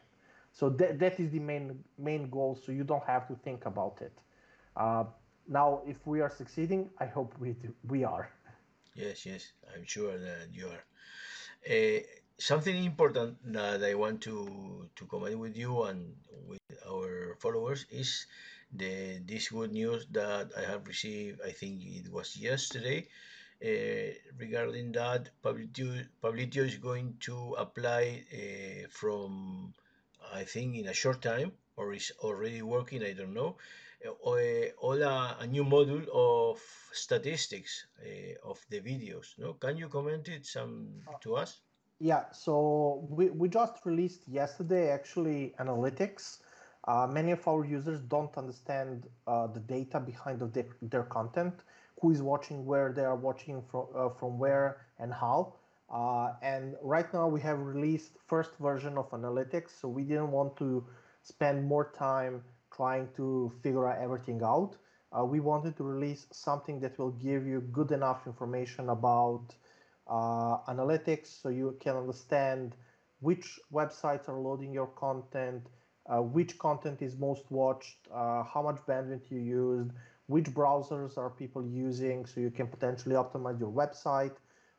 So 0.51 0.69
that, 0.69 0.99
that 0.99 1.19
is 1.19 1.31
the 1.31 1.39
main 1.39 1.83
main 1.97 2.29
goal 2.29 2.55
so 2.55 2.71
you 2.71 2.83
don't 2.83 3.03
have 3.05 3.27
to 3.27 3.35
think 3.35 3.65
about 3.65 4.01
it. 4.01 4.13
Uh, 4.75 5.05
now 5.47 5.81
if 5.85 5.97
we 6.05 6.21
are 6.21 6.29
succeeding 6.29 6.89
i 6.99 7.05
hope 7.05 7.33
we 7.39 7.51
do, 7.53 7.73
we 7.89 8.03
are 8.03 8.29
yes 8.95 9.25
yes 9.25 9.51
i'm 9.73 9.85
sure 9.85 10.17
that 10.17 10.47
you 10.51 10.67
are 10.67 10.83
Uh, 11.67 11.99
something 12.37 12.77
important 12.85 13.35
that 13.51 13.83
I 13.83 13.93
want 13.95 14.21
to 14.21 14.35
to 14.95 15.05
comment 15.05 15.37
with 15.39 15.57
you 15.57 15.83
and 15.83 16.15
with 16.47 16.61
our 16.87 17.35
followers 17.43 17.85
is 17.91 18.27
the 18.71 19.19
this 19.25 19.49
good 19.49 19.71
news 19.73 20.07
that 20.11 20.51
I 20.55 20.63
have 20.71 20.87
received. 20.87 21.41
I 21.41 21.51
think 21.51 21.83
it 21.83 22.07
was 22.11 22.37
yesterday. 22.37 23.07
Uh, 23.59 24.13
regarding 24.37 24.91
that, 24.93 25.29
Publitio 25.43 26.63
is 26.71 26.77
going 26.77 27.17
to 27.27 27.55
apply 27.57 28.23
uh, 28.31 28.87
from 28.89 29.73
I 30.33 30.43
think 30.43 30.75
in 30.75 30.87
a 30.87 30.93
short 30.93 31.21
time 31.21 31.51
or 31.77 31.93
is 31.93 32.11
already 32.19 32.61
working. 32.61 33.03
I 33.03 33.13
don't 33.13 33.33
know. 33.33 33.55
Uh, 34.05 34.11
uh, 34.11 34.69
all 34.79 35.01
a, 35.01 35.37
a 35.39 35.47
new 35.47 35.63
module 35.63 36.07
of 36.13 36.59
statistics 36.91 37.85
uh, 38.01 38.49
of 38.49 38.59
the 38.69 38.79
videos. 38.79 39.37
No, 39.39 39.53
can 39.53 39.77
you 39.77 39.87
comment 39.87 40.27
it 40.27 40.45
some 40.45 40.87
to 41.21 41.35
us? 41.35 41.61
Yeah, 41.99 42.25
so 42.31 43.07
we, 43.09 43.29
we 43.29 43.49
just 43.49 43.85
released 43.85 44.27
yesterday 44.27 44.89
actually 44.89 45.55
analytics. 45.59 46.39
Uh, 46.87 47.07
many 47.07 47.31
of 47.31 47.47
our 47.47 47.65
users 47.65 48.01
don't 48.01 48.35
understand 48.37 49.07
uh, 49.25 49.47
the 49.47 49.59
data 49.61 49.99
behind 49.99 50.41
of 50.41 50.53
their, 50.53 50.67
their 50.81 51.03
content, 51.03 51.53
who 51.99 52.11
is 52.11 52.21
watching, 52.21 52.65
where 52.65 52.93
they 52.93 53.03
are 53.03 53.15
watching 53.15 53.63
from, 53.71 53.87
uh, 53.95 54.09
from 54.09 54.37
where 54.37 54.85
and 54.99 55.11
how. 55.11 55.53
Uh, 55.89 56.33
and 56.43 56.75
right 56.83 57.11
now 57.13 57.27
we 57.27 57.41
have 57.41 57.59
released 57.59 58.11
first 58.27 58.51
version 58.59 58.97
of 58.97 59.09
analytics, 59.11 59.71
so 59.81 59.87
we 59.87 60.03
didn't 60.03 60.31
want 60.31 60.55
to 60.57 60.85
spend 61.27 61.65
more 61.65 61.91
time 61.97 62.41
trying 62.71 63.07
to 63.15 63.51
figure 63.61 63.87
everything 63.91 64.41
out. 64.43 64.77
Uh, 65.11 65.25
we 65.25 65.39
wanted 65.39 65.75
to 65.77 65.83
release 65.83 66.25
something 66.31 66.79
that 66.79 66.97
will 66.99 67.11
give 67.11 67.45
you 67.45 67.61
good 67.71 67.91
enough 67.91 68.27
information 68.27 68.89
about 68.89 69.45
uh, 70.07 70.57
analytics 70.73 71.41
so 71.41 71.49
you 71.49 71.75
can 71.79 71.95
understand 71.95 72.75
which 73.19 73.59
websites 73.73 74.29
are 74.29 74.39
loading 74.39 74.73
your 74.73 74.87
content, 74.87 75.63
uh, 76.09 76.21
which 76.21 76.57
content 76.59 77.01
is 77.01 77.17
most 77.17 77.45
watched, 77.49 77.97
uh, 78.13 78.43
how 78.43 78.61
much 78.61 78.77
bandwidth 78.87 79.31
you 79.31 79.39
used, 79.39 79.91
which 80.27 80.45
browsers 80.45 81.17
are 81.17 81.29
people 81.29 81.65
using, 81.65 82.25
so 82.25 82.39
you 82.39 82.51
can 82.51 82.67
potentially 82.67 83.15
optimize 83.15 83.59
your 83.59 83.71
website 83.71 84.35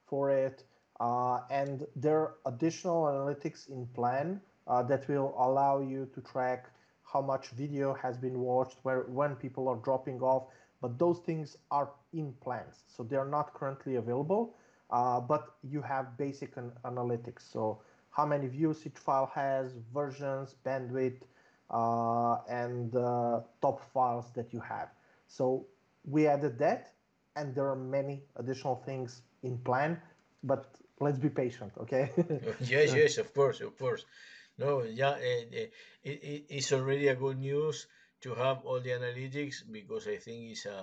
for 0.06 0.30
it. 0.30 0.64
Uh, 1.00 1.40
and 1.50 1.86
there 1.96 2.18
are 2.18 2.34
additional 2.46 3.04
analytics 3.04 3.68
in 3.70 3.86
plan 3.94 4.40
uh, 4.68 4.82
that 4.84 5.08
will 5.08 5.34
allow 5.38 5.80
you 5.80 6.06
to 6.14 6.20
track 6.22 6.70
how 7.04 7.22
much 7.22 7.48
video 7.50 7.94
has 7.94 8.18
been 8.18 8.40
watched, 8.40 8.78
where 8.84 9.02
when 9.08 9.36
people 9.36 9.68
are 9.68 9.76
dropping 9.76 10.20
off. 10.22 10.44
But 10.80 10.98
those 10.98 11.18
things 11.20 11.56
are 11.70 11.90
in 12.12 12.34
plans, 12.34 12.84
so 12.88 13.02
they 13.04 13.16
are 13.16 13.26
not 13.28 13.54
currently 13.54 13.96
available 13.96 14.54
uh, 14.90 15.20
but 15.20 15.54
you 15.62 15.82
have 15.82 16.16
basic 16.18 16.56
an- 16.56 16.72
analytics. 16.84 17.50
So 17.50 17.80
how 18.10 18.26
many 18.26 18.46
views 18.48 18.86
each 18.86 18.98
file 18.98 19.30
has, 19.34 19.74
versions, 19.94 20.56
bandwidth, 20.64 21.22
uh, 21.70 22.36
and 22.48 22.94
uh, 22.96 23.40
top 23.60 23.80
files 23.92 24.30
that 24.34 24.52
you 24.52 24.60
have. 24.60 24.88
So 25.26 25.66
we 26.04 26.26
added 26.26 26.58
that, 26.58 26.92
and 27.36 27.54
there 27.54 27.68
are 27.68 27.76
many 27.76 28.22
additional 28.36 28.76
things 28.76 29.22
in 29.42 29.58
plan, 29.58 30.00
but 30.42 30.76
let's 31.00 31.18
be 31.18 31.28
patient, 31.28 31.72
okay? 31.78 32.10
Yes, 32.60 32.94
yes, 32.94 33.18
of 33.18 33.32
course, 33.34 33.60
of 33.60 33.76
course. 33.78 34.04
No, 34.58 34.82
yeah, 34.82 35.16
eh, 35.20 35.44
eh, 35.52 35.68
it, 36.02 36.18
it, 36.32 36.44
it's 36.50 36.72
already 36.72 37.08
a 37.08 37.14
good 37.14 37.38
news 37.38 37.86
to 38.20 38.34
have 38.34 38.64
all 38.64 38.80
the 38.80 38.90
analytics 38.90 39.62
because 39.70 40.06
I 40.08 40.16
think 40.18 40.50
it's 40.50 40.66
a, 40.66 40.80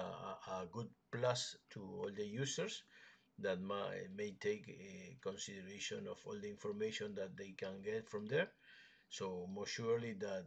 a 0.55 0.67
good 0.71 0.87
plus 1.11 1.55
to 1.71 1.81
all 1.81 2.09
the 2.15 2.25
users 2.25 2.83
that 3.39 3.59
may, 3.61 4.07
may 4.15 4.31
take 4.39 4.65
eh, 4.69 5.15
consideration 5.21 6.07
of 6.07 6.17
all 6.25 6.39
the 6.41 6.49
information 6.49 7.15
that 7.15 7.35
they 7.37 7.51
can 7.57 7.81
get 7.83 8.09
from 8.09 8.27
there. 8.27 8.49
So 9.09 9.47
most 9.53 9.71
surely 9.71 10.13
that 10.13 10.45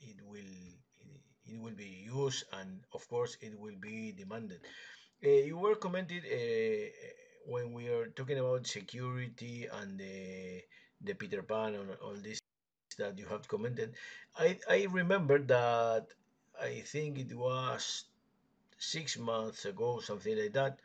it 0.00 0.16
will 0.22 0.54
it, 0.98 1.20
it 1.46 1.58
will 1.60 1.74
be 1.74 2.04
used 2.06 2.44
and 2.52 2.80
of 2.92 3.06
course 3.08 3.36
it 3.40 3.58
will 3.58 3.76
be 3.80 4.12
demanded. 4.12 4.60
Uh, 5.24 5.28
you 5.50 5.58
were 5.58 5.74
commented 5.76 6.24
uh, 6.24 6.86
when 7.46 7.72
we 7.72 7.88
are 7.88 8.06
talking 8.08 8.38
about 8.38 8.66
security 8.66 9.66
and 9.72 9.98
the 9.98 10.62
the 11.04 11.14
Peter 11.14 11.42
Pan 11.42 11.74
and 11.74 11.90
all 12.02 12.14
this 12.14 12.40
that 12.98 13.18
you 13.18 13.26
have 13.26 13.46
commented. 13.48 13.94
I 14.38 14.58
I 14.68 14.86
remember 14.90 15.38
that 15.38 16.06
I 16.60 16.80
think 16.86 17.18
it 17.18 17.34
was 17.34 18.04
six 18.78 19.18
months 19.18 19.64
ago, 19.64 20.00
something 20.00 20.36
like 20.36 20.52
that. 20.52 20.78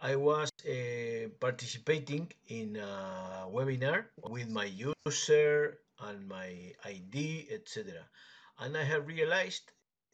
I 0.00 0.16
was 0.16 0.50
uh, 0.68 1.28
participating 1.40 2.30
in 2.48 2.76
a 2.76 3.46
webinar 3.48 4.04
with 4.28 4.50
my 4.50 4.66
user 4.66 5.78
and 6.00 6.28
my 6.28 6.74
ID, 6.84 7.48
etc. 7.50 8.04
And 8.58 8.76
I 8.76 8.84
have 8.84 9.06
realized 9.06 9.72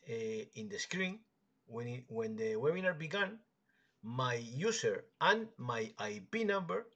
uh, 0.08 0.44
in 0.54 0.68
the 0.68 0.78
screen 0.78 1.18
when 1.66 1.88
it, 1.88 2.04
when 2.08 2.36
the 2.36 2.54
webinar 2.54 2.96
began, 2.96 3.38
my 4.02 4.34
user 4.34 5.04
and 5.20 5.48
my 5.58 5.90
IP 5.98 6.46
number 6.46 6.86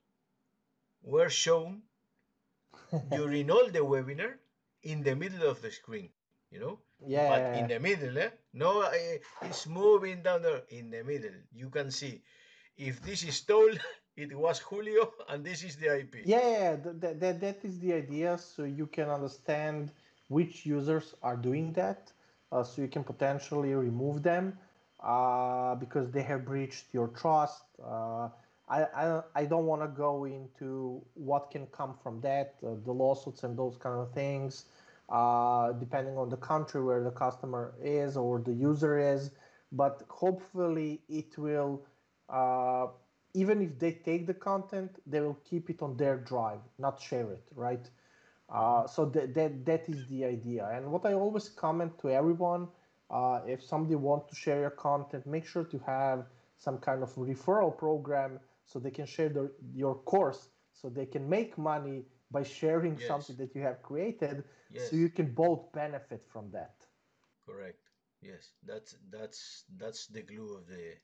were 1.02 1.30
shown 1.30 1.82
during 3.08 3.50
all 3.50 3.66
the 3.70 3.80
webinar 3.80 4.34
in 4.82 5.02
the 5.02 5.14
middle 5.14 5.48
of 5.48 5.60
the 5.62 5.70
screen. 5.70 6.10
You 6.50 6.60
know, 6.60 6.78
Yeah. 7.00 7.28
but 7.28 7.48
in 7.52 7.66
the 7.68 7.78
middle, 7.80 8.16
eh? 8.18 8.30
no, 8.52 8.88
it's 9.42 9.66
moving 9.66 10.22
down 10.22 10.42
there 10.42 10.62
in 10.68 10.90
the 10.90 11.02
middle. 11.04 11.36
You 11.52 11.70
can 11.70 11.90
see 11.90 12.22
if 12.76 13.00
this 13.02 13.22
is 13.24 13.40
told, 13.42 13.78
it 14.16 14.34
was 14.36 14.58
Julio, 14.60 15.12
and 15.28 15.44
this 15.44 15.62
is 15.62 15.76
the 15.76 15.96
IP. 15.98 16.24
Yeah, 16.24 16.76
that, 16.76 17.20
that, 17.20 17.40
that 17.40 17.64
is 17.64 17.78
the 17.80 17.94
idea. 17.94 18.38
So 18.38 18.64
you 18.64 18.86
can 18.86 19.08
understand 19.10 19.92
which 20.28 20.66
users 20.66 21.14
are 21.22 21.36
doing 21.36 21.72
that. 21.74 22.12
Uh, 22.52 22.62
so 22.62 22.82
you 22.82 22.88
can 22.88 23.04
potentially 23.04 23.74
remove 23.74 24.22
them 24.22 24.58
uh, 25.02 25.74
because 25.76 26.10
they 26.10 26.22
have 26.22 26.44
breached 26.44 26.92
your 26.92 27.08
trust. 27.08 27.64
Uh, 27.82 28.28
I, 28.68 28.84
I, 28.84 29.22
I 29.34 29.44
don't 29.44 29.66
want 29.66 29.82
to 29.82 29.88
go 29.88 30.24
into 30.24 31.02
what 31.14 31.50
can 31.50 31.66
come 31.66 31.94
from 32.02 32.20
that, 32.22 32.54
uh, 32.66 32.74
the 32.84 32.92
lawsuits 32.92 33.44
and 33.44 33.56
those 33.56 33.76
kind 33.76 33.98
of 34.00 34.12
things, 34.12 34.66
uh, 35.08 35.72
depending 35.72 36.18
on 36.18 36.28
the 36.28 36.36
country 36.36 36.82
where 36.82 37.02
the 37.02 37.10
customer 37.12 37.74
is 37.82 38.16
or 38.16 38.40
the 38.40 38.52
user 38.52 38.98
is. 38.98 39.30
But 39.72 40.02
hopefully, 40.08 41.02
it 41.08 41.36
will 41.38 41.84
uh, 42.28 42.88
even 43.34 43.60
if 43.60 43.78
they 43.78 43.92
take 43.92 44.26
the 44.26 44.34
content, 44.34 44.98
they 45.06 45.20
will 45.20 45.38
keep 45.48 45.68
it 45.68 45.82
on 45.82 45.96
their 45.96 46.16
drive, 46.16 46.60
not 46.78 47.00
share 47.00 47.30
it, 47.32 47.44
right? 47.54 47.88
Uh, 48.48 48.86
so 48.86 49.04
that, 49.06 49.34
that 49.34 49.64
that 49.66 49.88
is 49.88 50.06
the 50.06 50.24
idea. 50.24 50.66
And 50.72 50.90
what 50.90 51.04
I 51.04 51.12
always 51.12 51.48
comment 51.50 51.98
to 52.00 52.10
everyone, 52.10 52.68
uh, 53.10 53.40
if 53.46 53.62
somebody 53.62 53.96
wants 53.96 54.30
to 54.30 54.36
share 54.36 54.60
your 54.60 54.70
content, 54.70 55.26
make 55.26 55.46
sure 55.46 55.64
to 55.64 55.78
have 55.86 56.24
some 56.56 56.78
kind 56.78 57.02
of 57.02 57.14
referral 57.16 57.76
program 57.76 58.40
so 58.66 58.80
they 58.80 58.90
can 58.92 59.06
share 59.06 59.30
their, 59.30 59.52
your 59.74 59.96
course, 59.96 60.50
so 60.72 60.90
they 60.90 61.06
can 61.06 61.28
make 61.28 61.58
money 61.58 62.06
by 62.30 62.44
sharing 62.44 62.98
Yes. 62.98 63.08
something 63.08 63.36
that 63.38 63.54
you 63.56 63.62
have 63.62 63.82
created, 63.82 64.44
Yes. 64.70 64.90
so 64.90 64.96
you 64.96 65.10
can 65.10 65.32
both 65.34 65.72
benefit 65.72 66.26
from 66.28 66.50
that. 66.52 66.86
Correct. 67.46 67.80
Yes, 68.22 68.52
that's 68.64 68.96
that's 69.10 69.64
that's 69.78 70.06
the 70.08 70.22
glue 70.22 70.56
of 70.56 70.66
the 70.68 70.96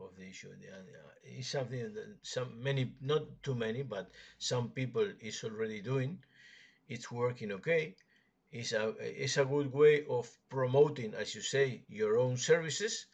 of 0.00 0.16
the 0.16 0.28
issue. 0.28 0.50
Uh, 0.50 1.10
it's 1.24 1.48
something 1.48 1.94
that 1.94 2.18
some 2.22 2.62
many, 2.62 2.94
not 3.00 3.24
too 3.42 3.54
many, 3.54 3.82
but 3.82 4.10
some 4.38 4.70
people 4.70 5.08
is 5.20 5.44
already 5.44 5.80
doing. 5.82 6.22
It's 6.88 7.10
working 7.10 7.52
okay. 7.52 7.96
It's 8.52 8.72
a 8.72 8.94
it's 9.00 9.36
a 9.38 9.44
good 9.44 9.72
way 9.72 10.04
of 10.06 10.30
promoting, 10.50 11.14
as 11.14 11.34
you 11.34 11.42
say, 11.42 11.82
your 11.88 12.18
own 12.18 12.36
services, 12.38 13.06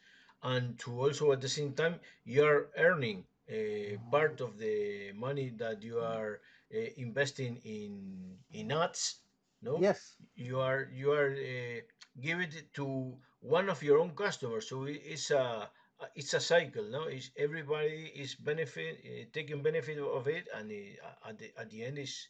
and 0.42 0.78
to 0.80 1.00
also 1.02 1.32
at 1.32 1.40
the 1.42 1.48
same 1.48 1.74
time 1.74 2.00
you 2.24 2.44
are 2.44 2.68
earning 2.78 3.24
a 3.48 3.98
part 4.10 4.40
of 4.40 4.58
the 4.58 5.12
money 5.14 5.50
that 5.58 5.82
you 5.82 5.98
are 5.98 6.40
uh, 6.74 6.78
investing 6.96 7.56
in 7.64 8.38
in 8.50 8.72
ads. 8.72 9.22
No 9.62 9.80
Yes, 9.80 10.16
you 10.34 10.60
are 10.60 10.88
you 10.92 11.12
are 11.12 11.32
uh, 11.32 11.80
give 12.20 12.40
it 12.40 12.74
to 12.74 13.16
one 13.40 13.68
of 13.68 13.82
your 13.82 13.98
own 13.98 14.10
customers 14.10 14.68
so 14.68 14.84
it's 14.84 15.30
a 15.30 15.68
it's 16.14 16.34
a 16.34 16.40
cycle 16.40 16.84
no 16.90 17.04
it's 17.04 17.30
everybody 17.36 18.12
is 18.14 18.34
benefit 18.34 18.98
uh, 19.04 19.24
taking 19.32 19.62
benefit 19.62 19.98
of 19.98 20.26
it 20.28 20.48
and 20.54 20.70
it, 20.70 20.98
at 21.28 21.38
the 21.38 21.50
at 21.58 21.70
the 21.70 21.84
end 21.84 21.98
is 21.98 22.28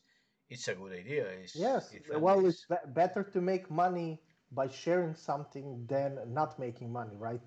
it's 0.49 0.69
a 0.69 0.75
good 0.75 0.93
idea 0.93 1.27
it's 1.27 1.57
yes. 1.57 1.93
it's 1.93 2.09
Well, 2.17 2.47
it's 2.47 2.67
better 2.95 3.23
to 3.23 3.41
make 3.41 3.71
money 3.71 4.21
by 4.53 4.69
sharing 4.69 5.15
something 5.15 5.87
than 5.89 6.19
not 6.33 6.59
making 6.59 6.93
money, 6.93 7.17
right? 7.17 7.43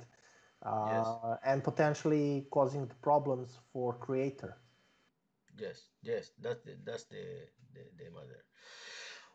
Yes 0.83 1.17
uh, 1.23 1.37
and 1.43 1.63
potentially 1.63 2.47
causing 2.51 2.85
the 2.87 2.95
problems 2.95 3.59
for 3.71 3.93
creator. 3.93 4.57
yes 5.57 5.87
yes 6.01 6.31
that's 6.39 6.61
the 6.63 6.75
that's 6.83 7.05
the 7.05 7.23
the, 7.73 7.81
the 7.97 8.09
matter 8.11 8.43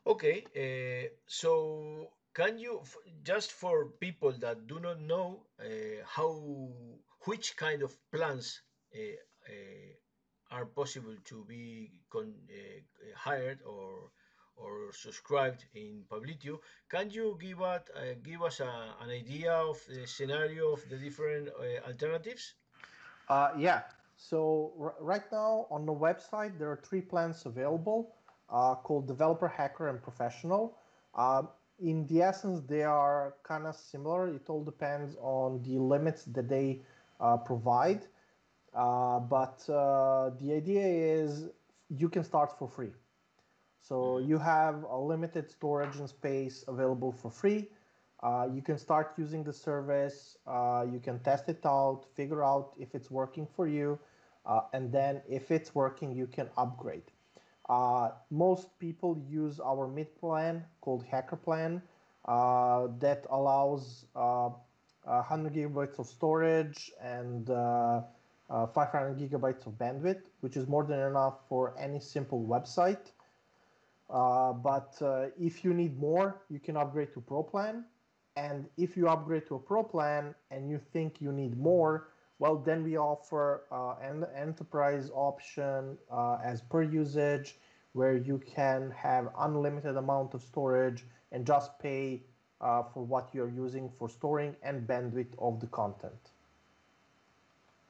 okay 0.06 0.36
uh, 0.56 1.08
so 1.26 2.10
can 2.34 2.58
you 2.58 2.80
f- 2.82 2.96
just 3.22 3.52
for 3.52 3.90
people 4.00 4.32
that 4.32 4.66
do 4.66 4.78
not 4.80 5.00
know 5.00 5.46
uh, 5.60 6.02
how 6.04 6.30
which 7.26 7.56
kind 7.56 7.82
of 7.82 7.96
plans 8.10 8.62
uh, 8.94 8.98
uh, 9.48 9.92
are 10.56 10.66
possible 10.66 11.16
to 11.24 11.44
be 11.44 12.02
con- 12.10 12.46
uh, 12.50 12.80
hired 13.16 13.60
or 13.62 14.10
or 14.56 14.92
subscribed 14.92 15.64
in 15.74 16.04
Publitio. 16.10 16.58
Can 16.88 17.10
you 17.10 17.36
give 17.40 17.62
us 17.62 17.82
uh, 17.96 18.14
give 18.22 18.42
us 18.42 18.60
a, 18.60 18.94
an 19.02 19.10
idea 19.10 19.52
of 19.52 19.78
the 19.88 20.06
scenario 20.06 20.72
of 20.72 20.80
the 20.88 20.96
different 20.96 21.48
uh, 21.48 21.86
alternatives? 21.86 22.54
Uh, 23.28 23.50
yeah. 23.58 23.82
So 24.16 24.94
right 25.00 25.24
now 25.32 25.66
on 25.70 25.86
the 25.86 25.92
website 25.92 26.58
there 26.58 26.70
are 26.70 26.80
three 26.88 27.00
plans 27.00 27.46
available 27.46 28.14
uh, 28.50 28.74
called 28.76 29.08
Developer, 29.08 29.48
Hacker, 29.48 29.88
and 29.88 30.02
Professional. 30.02 30.76
Um, 31.14 31.48
in 31.80 32.06
the 32.06 32.22
essence, 32.22 32.62
they 32.68 32.82
are 32.82 33.34
kind 33.42 33.66
of 33.66 33.74
similar. 33.74 34.28
It 34.28 34.48
all 34.48 34.64
depends 34.64 35.16
on 35.20 35.62
the 35.62 35.78
limits 35.78 36.24
that 36.24 36.48
they 36.48 36.82
uh, 37.20 37.36
provide. 37.36 38.06
Uh, 38.74 39.20
but 39.20 39.68
uh, 39.68 40.30
the 40.40 40.52
idea 40.52 40.86
is 40.86 41.46
you 41.88 42.08
can 42.08 42.24
start 42.24 42.56
for 42.58 42.68
free. 42.68 42.90
So 43.84 44.18
Mhm. 44.18 44.18
you 44.18 44.38
have 44.38 44.84
a 44.84 44.98
limited 44.98 45.50
storage 45.50 45.96
and 45.98 46.08
space 46.08 46.64
available 46.68 47.12
for 47.12 47.30
free. 47.30 47.70
Uh, 48.22 48.48
you 48.52 48.62
can 48.62 48.78
start 48.78 49.14
using 49.18 49.44
the 49.44 49.52
service. 49.52 50.38
Uh, 50.46 50.86
you 50.90 51.00
can 51.00 51.20
test 51.20 51.48
it 51.48 51.66
out, 51.66 52.06
figure 52.14 52.42
out 52.44 52.74
if 52.78 52.94
it's 52.94 53.10
working 53.10 53.46
for 53.46 53.66
you, 53.68 53.98
uh, 54.46 54.62
and 54.72 54.92
then 54.92 55.22
if 55.28 55.50
it's 55.50 55.74
working, 55.74 56.12
you 56.14 56.26
can 56.26 56.50
upgrade. 56.56 57.12
Uh, 57.68 58.10
most 58.30 58.78
people 58.78 59.18
use 59.28 59.60
our 59.60 59.88
mid 59.88 60.14
plan 60.16 60.64
called 60.80 61.04
Hacker 61.04 61.36
Plan 61.36 61.82
uh, 62.26 62.88
that 63.00 63.26
allows 63.30 64.06
uh, 64.16 64.50
100 65.04 65.54
gigabytes 65.54 65.98
of 65.98 66.06
storage 66.06 66.92
and 67.00 67.50
uh, 67.50 68.02
uh, 68.50 68.66
500 68.66 69.18
gigabytes 69.18 69.66
of 69.66 69.78
bandwidth, 69.78 70.30
which 70.40 70.56
is 70.56 70.68
more 70.68 70.84
than 70.84 71.00
enough 71.00 71.48
for 71.48 71.74
any 71.78 72.00
simple 72.00 72.44
website. 72.46 73.12
Uh, 74.10 74.52
but 74.52 74.96
uh, 75.02 75.26
if 75.38 75.64
you 75.64 75.72
need 75.74 75.98
more, 75.98 76.42
you 76.48 76.58
can 76.58 76.76
upgrade 76.76 77.12
to 77.14 77.20
Pro 77.20 77.42
Plan. 77.42 77.84
And 78.36 78.68
if 78.76 78.96
you 78.96 79.08
upgrade 79.08 79.46
to 79.46 79.56
a 79.56 79.58
Pro 79.58 79.82
Plan 79.82 80.34
and 80.50 80.68
you 80.68 80.78
think 80.78 81.20
you 81.20 81.32
need 81.32 81.56
more, 81.56 82.08
well, 82.38 82.56
then 82.56 82.82
we 82.84 82.96
offer 82.96 83.64
uh, 83.70 83.94
an 84.02 84.24
enterprise 84.34 85.10
option 85.14 85.98
uh, 86.10 86.38
as 86.42 86.60
per 86.62 86.82
usage, 86.82 87.58
where 87.92 88.16
you 88.16 88.38
can 88.38 88.90
have 88.90 89.28
unlimited 89.38 89.96
amount 89.96 90.34
of 90.34 90.42
storage 90.42 91.04
and 91.32 91.46
just 91.46 91.78
pay 91.78 92.22
uh, 92.60 92.82
for 92.82 93.04
what 93.04 93.30
you're 93.34 93.48
using 93.50 93.88
for 93.98 94.08
storing 94.08 94.56
and 94.62 94.86
bandwidth 94.86 95.34
of 95.38 95.60
the 95.60 95.66
content. 95.66 96.30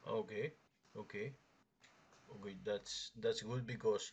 Okay, 0.06 0.52
okay, 0.96 1.32
okay. 2.36 2.54
That's 2.64 3.10
that's 3.20 3.42
good 3.42 3.66
because 3.66 4.12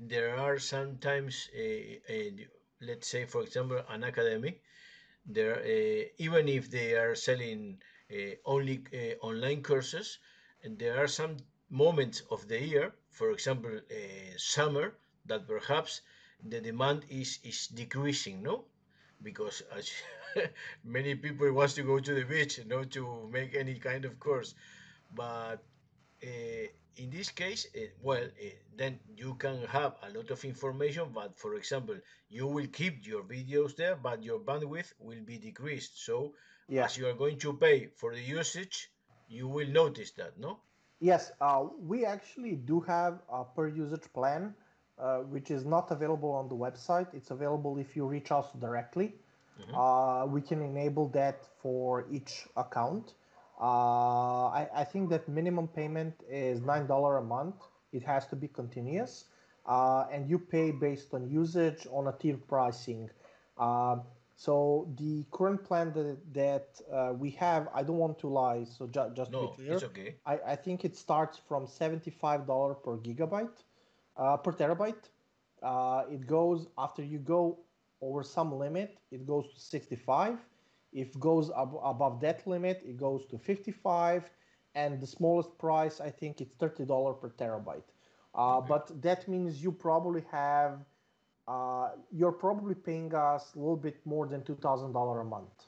there 0.00 0.36
are 0.36 0.58
sometimes 0.58 1.48
a, 1.56 2.00
a 2.08 2.48
let's 2.80 3.08
say 3.08 3.24
for 3.26 3.42
example 3.42 3.80
an 3.90 4.04
academic 4.04 4.62
there 5.26 5.56
uh, 5.60 6.04
even 6.18 6.48
if 6.48 6.70
they 6.70 6.94
are 6.94 7.14
selling 7.14 7.78
only 8.44 8.80
online 9.22 9.62
courses 9.62 10.18
and 10.64 10.78
there 10.78 10.96
are 11.02 11.08
some 11.08 11.36
moments 11.70 12.22
of 12.30 12.48
the 12.48 12.60
year 12.60 12.92
for 13.10 13.30
example 13.30 13.80
summer 14.36 14.94
that 15.26 15.46
perhaps 15.46 16.00
the 16.48 16.60
demand 16.60 17.04
is 17.08 17.38
is 17.44 17.68
decreasing 17.68 18.42
no? 18.42 18.64
Because 19.22 19.62
as 19.76 19.92
many 20.84 21.14
people 21.14 21.52
wants 21.52 21.74
to 21.74 21.82
go 21.82 22.00
to 22.00 22.14
the 22.14 22.24
beach 22.24 22.58
not 22.66 22.90
to 22.92 23.28
make 23.32 23.54
any 23.54 23.78
kind 23.78 24.04
of 24.04 24.18
course. 24.18 24.54
But 25.14 25.62
uh, 26.24 26.66
in 26.96 27.10
this 27.10 27.30
case, 27.30 27.66
uh, 27.76 27.80
well, 28.02 28.24
uh, 28.24 28.48
then 28.76 28.98
you 29.16 29.34
can 29.34 29.62
have 29.66 29.96
a 30.02 30.10
lot 30.10 30.30
of 30.30 30.44
information, 30.44 31.10
but 31.12 31.36
for 31.38 31.54
example, 31.54 31.96
you 32.28 32.46
will 32.46 32.66
keep 32.68 33.06
your 33.06 33.22
videos 33.22 33.76
there, 33.76 33.96
but 33.96 34.22
your 34.22 34.38
bandwidth 34.40 34.92
will 34.98 35.22
be 35.22 35.38
decreased. 35.38 36.04
So, 36.04 36.34
Yeah. 36.68 36.84
as 36.84 36.96
you 36.96 37.06
are 37.08 37.14
going 37.14 37.38
to 37.38 37.52
pay 37.54 37.86
for 37.96 38.14
the 38.14 38.22
usage, 38.22 38.92
you 39.28 39.48
will 39.48 39.68
notice 39.68 40.12
that, 40.12 40.38
no? 40.38 40.60
Yes, 41.00 41.32
uh, 41.40 41.66
we 41.78 42.04
actually 42.04 42.56
do 42.56 42.80
have 42.80 43.20
a 43.28 43.44
per 43.44 43.68
usage 43.68 44.12
plan, 44.12 44.54
uh, 44.98 45.18
which 45.20 45.50
is 45.50 45.64
not 45.64 45.90
available 45.90 46.30
on 46.32 46.48
the 46.48 46.56
website. 46.56 47.14
It's 47.14 47.30
available 47.30 47.78
if 47.78 47.96
you 47.96 48.06
reach 48.06 48.30
us 48.32 48.52
directly. 48.52 49.14
Mhm. 49.58 49.74
Uh, 49.74 50.26
we 50.26 50.40
can 50.42 50.62
enable 50.62 51.08
that 51.08 51.46
for 51.62 52.06
each 52.10 52.46
account. 52.56 53.14
Uh, 53.60 54.46
I, 54.60 54.68
I 54.74 54.84
think 54.84 55.10
that 55.10 55.28
minimum 55.28 55.68
payment 55.68 56.14
is 56.28 56.60
$9 56.60 57.18
a 57.18 57.22
month. 57.22 57.56
It 57.92 58.02
has 58.04 58.26
to 58.28 58.36
be 58.36 58.48
continuous. 58.48 59.24
uh, 59.66 60.06
and 60.12 60.28
you 60.28 60.38
pay 60.38 60.70
based 60.72 61.14
on 61.14 61.28
usage 61.28 61.86
on 61.92 62.08
a 62.08 62.12
tier 62.20 62.38
pricing. 62.38 63.10
Uh, 63.58 63.96
so 64.34 64.88
the 64.98 65.24
current 65.30 65.62
plan 65.64 65.92
that, 65.92 66.18
that 66.32 66.68
uh, 66.90 67.12
we 67.12 67.30
have, 67.32 67.68
I 67.74 67.82
don't 67.82 67.98
want 67.98 68.18
to 68.20 68.28
lie, 68.28 68.64
so 68.64 68.86
ju- 68.86 69.12
just 69.14 69.30
no, 69.32 69.40
to 69.42 69.46
be 69.48 69.54
clear, 69.56 69.72
it's 69.74 69.84
okay. 69.84 70.14
I, 70.24 70.38
I 70.52 70.56
think 70.56 70.84
it 70.84 70.96
starts 70.96 71.36
from 71.48 71.66
$75 71.66 72.82
per 72.82 72.96
gigabyte, 72.96 73.58
uh, 74.16 74.36
per 74.38 74.52
terabyte. 74.52 75.10
Uh, 75.62 76.04
it 76.10 76.26
goes 76.26 76.68
after 76.78 77.02
you 77.02 77.18
go 77.18 77.58
over 78.00 78.22
some 78.22 78.54
limit, 78.58 78.96
it 79.12 79.26
goes 79.26 79.44
to 79.52 79.60
65. 79.60 80.38
If 80.92 81.18
goes 81.18 81.50
ab- 81.50 81.78
above 81.82 82.20
that 82.20 82.46
limit, 82.46 82.82
it 82.84 82.96
goes 82.96 83.26
to 83.26 83.38
55. 83.38 84.30
And 84.74 85.00
the 85.00 85.06
smallest 85.06 85.58
price, 85.58 86.00
I 86.00 86.10
think 86.10 86.40
it's 86.40 86.54
$30 86.54 87.16
per 87.20 87.30
terabyte. 87.30 87.88
Uh, 88.34 88.60
Okay. 88.60 88.72
But 88.72 89.02
that 89.02 89.28
means 89.28 89.62
you 89.62 89.72
probably 89.72 90.22
have, 90.30 90.84
uh, 91.48 91.90
you're 92.10 92.32
probably 92.46 92.74
paying 92.74 93.14
us 93.14 93.54
a 93.54 93.58
little 93.58 93.76
bit 93.76 94.04
more 94.06 94.26
than 94.26 94.42
$2,000 94.42 95.20
a 95.20 95.24
month. 95.24 95.66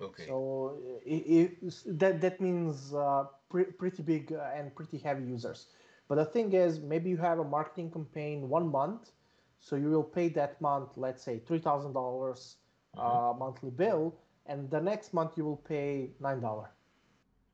Okay. 0.00 0.24
So 0.24 0.76
i 1.06 1.16
i 1.36 1.70
that 2.00 2.20
that 2.20 2.40
means 2.40 2.94
uh, 2.94 3.24
pre- 3.48 3.72
pretty 3.82 4.02
big 4.02 4.32
uh, 4.32 4.50
and 4.54 4.74
pretty 4.74 4.98
heavy 4.98 5.24
users. 5.24 5.68
But 6.08 6.16
the 6.16 6.24
thing 6.24 6.52
is, 6.52 6.80
maybe 6.80 7.10
you 7.10 7.16
have 7.18 7.38
a 7.38 7.44
marketing 7.44 7.90
campaign 7.90 8.48
one 8.48 8.68
month, 8.70 9.12
so 9.58 9.76
you 9.76 9.90
will 9.90 10.04
pay 10.18 10.28
that 10.30 10.60
month, 10.60 10.96
let's 10.96 11.22
say 11.22 11.38
three 11.38 11.58
thousand 11.58 11.92
dollars 11.92 12.56
uh, 12.98 13.32
monthly 13.36 13.70
bill, 13.70 14.14
and 14.46 14.70
the 14.70 14.80
next 14.80 15.12
month 15.14 15.36
you 15.36 15.44
will 15.44 15.56
pay 15.56 16.10
nine 16.20 16.40
dollar. 16.40 16.70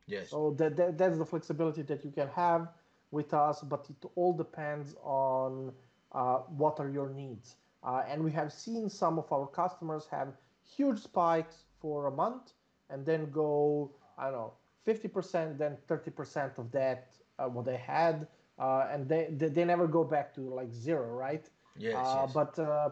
yes. 0.06 0.30
So 0.30 0.52
that, 0.58 0.76
that 0.76 0.98
that's 0.98 1.18
the 1.18 1.24
flexibility 1.24 1.82
that 1.82 2.04
you 2.04 2.10
can 2.10 2.28
have 2.28 2.68
with 3.10 3.32
us, 3.34 3.62
but 3.62 3.88
it 3.90 4.04
all 4.14 4.32
depends 4.32 4.94
on 5.02 5.72
uh, 6.12 6.38
what 6.60 6.80
are 6.80 6.88
your 6.88 7.08
needs. 7.10 7.56
Uh, 7.82 8.02
and 8.08 8.22
we 8.24 8.30
have 8.32 8.52
seen 8.52 8.88
some 8.88 9.18
of 9.18 9.30
our 9.32 9.46
customers 9.46 10.06
have 10.10 10.34
huge 10.62 10.98
spikes 10.98 11.64
for 11.80 12.06
a 12.06 12.10
month 12.10 12.52
and 12.90 13.04
then 13.04 13.30
go, 13.30 13.90
I 14.18 14.24
don't 14.30 14.32
know, 14.34 14.52
50%, 14.84 15.58
then 15.58 15.76
30% 15.86 16.58
of 16.58 16.70
that, 16.72 17.12
uh, 17.38 17.46
what 17.48 17.64
they 17.66 17.76
had, 17.76 18.26
uh, 18.58 18.88
and 18.90 19.08
they, 19.08 19.28
they, 19.30 19.48
they 19.48 19.64
never 19.64 19.86
go 19.86 20.04
back 20.04 20.34
to 20.34 20.40
like 20.40 20.72
zero, 20.72 21.08
right? 21.14 21.48
Yes. 21.76 22.14
Uh, 22.14 22.26
yes. 22.26 22.34
But 22.34 22.58
uh, 22.58 22.90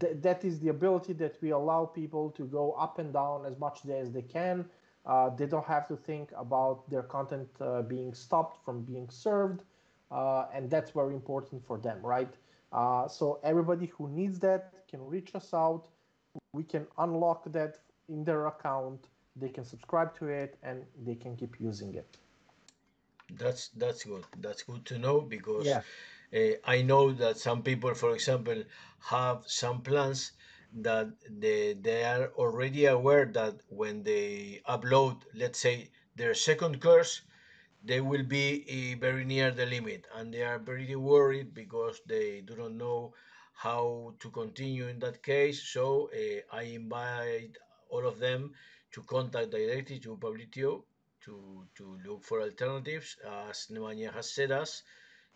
th- 0.00 0.16
that 0.22 0.44
is 0.44 0.60
the 0.60 0.68
ability 0.68 1.12
that 1.14 1.36
we 1.40 1.50
allow 1.50 1.84
people 1.84 2.30
to 2.30 2.44
go 2.44 2.72
up 2.72 2.98
and 2.98 3.12
down 3.12 3.44
as 3.46 3.58
much 3.58 3.84
as 3.86 4.12
they 4.12 4.22
can. 4.22 4.64
Uh, 5.06 5.28
they 5.30 5.46
don't 5.46 5.66
have 5.66 5.86
to 5.88 5.96
think 5.96 6.30
about 6.36 6.88
their 6.90 7.02
content 7.02 7.48
uh, 7.60 7.82
being 7.82 8.12
stopped 8.14 8.64
from 8.64 8.82
being 8.82 9.08
served, 9.10 9.62
uh, 10.10 10.46
and 10.52 10.70
that's 10.70 10.90
very 10.90 11.14
important 11.14 11.64
for 11.64 11.78
them, 11.78 11.98
right? 12.02 12.36
Uh, 12.72 13.06
so 13.08 13.40
everybody 13.42 13.86
who 13.86 14.08
needs 14.08 14.38
that 14.40 14.72
can 14.88 15.04
reach 15.06 15.34
us 15.34 15.52
out. 15.54 15.88
We 16.52 16.64
can 16.64 16.86
unlock 16.98 17.50
that 17.52 17.78
in 18.08 18.24
their 18.24 18.46
account. 18.46 19.08
They 19.36 19.48
can 19.48 19.64
subscribe 19.64 20.14
to 20.18 20.28
it, 20.28 20.56
and 20.62 20.84
they 21.04 21.14
can 21.14 21.36
keep 21.36 21.60
using 21.60 21.94
it. 21.94 22.18
That's 23.30 23.68
that's 23.68 24.04
good. 24.04 24.24
That's 24.38 24.62
good 24.62 24.84
to 24.86 24.98
know 24.98 25.20
because 25.20 25.66
Yeah. 25.66 25.82
Uh, 26.34 26.52
I 26.64 26.82
know 26.82 27.12
that 27.12 27.38
some 27.38 27.62
people, 27.62 27.94
for 27.94 28.14
example, 28.14 28.64
have 29.00 29.44
some 29.46 29.82
plans 29.82 30.32
that 30.72 31.08
they 31.30 31.74
they 31.74 32.02
are 32.04 32.32
already 32.36 32.86
aware 32.86 33.26
that 33.26 33.54
when 33.68 34.02
they 34.02 34.60
upload, 34.68 35.22
let's 35.34 35.60
say, 35.60 35.90
their 36.16 36.34
second 36.34 36.80
course, 36.80 37.22
they 37.84 38.00
will 38.00 38.24
be 38.24 38.46
uh, 38.66 38.98
very 39.00 39.24
near 39.24 39.50
the 39.52 39.66
limit, 39.66 40.06
and 40.14 40.32
they 40.34 40.42
are 40.42 40.58
very 40.58 40.96
worried 40.96 41.54
because 41.54 42.00
they 42.06 42.40
do 42.40 42.56
not 42.56 42.72
know 42.72 43.14
how 43.54 44.14
to 44.20 44.30
continue 44.30 44.88
in 44.88 44.98
that 44.98 45.22
case. 45.22 45.62
So 45.62 46.10
uh, 46.12 46.40
I 46.56 46.62
invite 46.64 47.56
all 47.90 48.06
of 48.06 48.18
them 48.18 48.52
to 48.92 49.02
contact 49.02 49.50
directly 49.50 49.98
to 50.00 50.16
Publitio 50.16 50.82
to 51.22 51.64
to 51.76 51.98
look 52.04 52.24
for 52.24 52.42
alternatives. 52.42 53.16
As 53.48 53.68
Nemanja 53.70 54.12
has 54.12 54.30
said 54.32 54.50
us, 54.50 54.82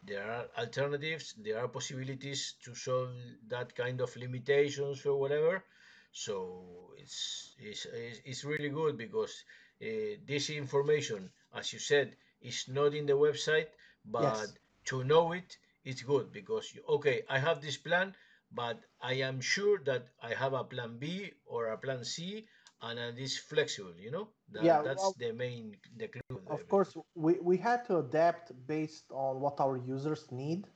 there 0.03 0.25
are 0.31 0.47
alternatives. 0.59 1.35
There 1.39 1.59
are 1.59 1.69
possibilities 1.69 2.55
to 2.65 2.75
solve 2.75 3.11
that 3.49 3.75
kind 3.75 4.01
of 4.01 4.15
limitations 4.17 5.05
or 5.07 5.19
whatever. 5.21 5.65
So 6.13 6.95
it's 6.97 7.55
it's 7.59 7.87
it's, 8.25 8.45
really 8.45 8.71
good 8.71 8.97
because 8.97 9.45
uh, 9.83 9.87
this 10.27 10.51
information, 10.51 11.31
as 11.55 11.73
you 11.73 11.79
said, 11.79 12.17
is 12.41 12.69
not 12.69 12.95
in 12.95 13.07
the 13.07 13.13
website, 13.15 13.69
but 14.05 14.23
Yes. 14.23 14.53
to 14.87 15.05
know 15.05 15.33
it, 15.33 15.57
it's 15.85 16.03
good 16.03 16.33
because 16.33 16.75
you, 16.75 16.83
okay, 16.89 17.23
I 17.29 17.39
have 17.39 17.61
this 17.61 17.77
plan, 17.77 18.15
but 18.53 18.81
I 19.01 19.15
am 19.15 19.41
sure 19.41 19.79
that 19.85 20.09
I 20.23 20.35
have 20.35 20.53
a 20.55 20.65
plan 20.65 20.99
B 20.99 21.33
or 21.47 21.67
a 21.69 21.79
plan 21.79 22.05
C, 22.05 22.47
and 22.83 22.99
it 22.99 23.19
is 23.19 23.38
flexible. 23.38 23.95
You 23.99 24.11
know 24.11 24.29
that 24.53 24.83
Yeah. 24.83 24.83
that's 24.83 25.12
Well, 25.12 25.14
the 25.14 25.33
main 25.33 25.77
the 25.97 26.09
clue 26.09 26.41
of 26.47 26.67
everything. 26.67 26.69
course, 26.69 26.97
we, 27.14 27.38
we 27.41 27.57
had 27.57 27.85
to 27.87 27.99
adapt 27.99 28.53
based 28.67 29.05
on 29.11 29.41
what 29.41 29.61
our 29.61 29.77
users 29.77 30.31
need. 30.31 30.67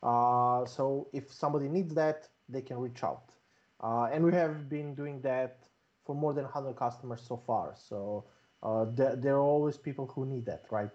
Uh, 0.04 0.66
so 0.66 1.08
if 1.14 1.32
somebody 1.32 1.68
needs 1.68 1.94
that, 1.94 2.28
they 2.48 2.62
can 2.62 2.78
reach 2.78 3.04
out. 3.04 3.32
Uh, 3.82 4.10
and 4.12 4.24
we 4.26 4.34
have 4.34 4.70
been 4.70 4.96
doing 4.96 5.22
that 5.22 5.68
for 6.06 6.16
more 6.16 6.34
than 6.34 6.44
100 6.46 6.76
customers 6.76 7.22
so 7.22 7.38
far. 7.38 7.76
So 7.76 8.26
uh, 8.64 8.86
there, 8.94 9.16
there 9.16 9.36
are 9.36 9.42
always 9.42 9.78
people 9.78 10.08
who 10.08 10.26
need 10.26 10.46
that, 10.46 10.66
right? 10.72 10.92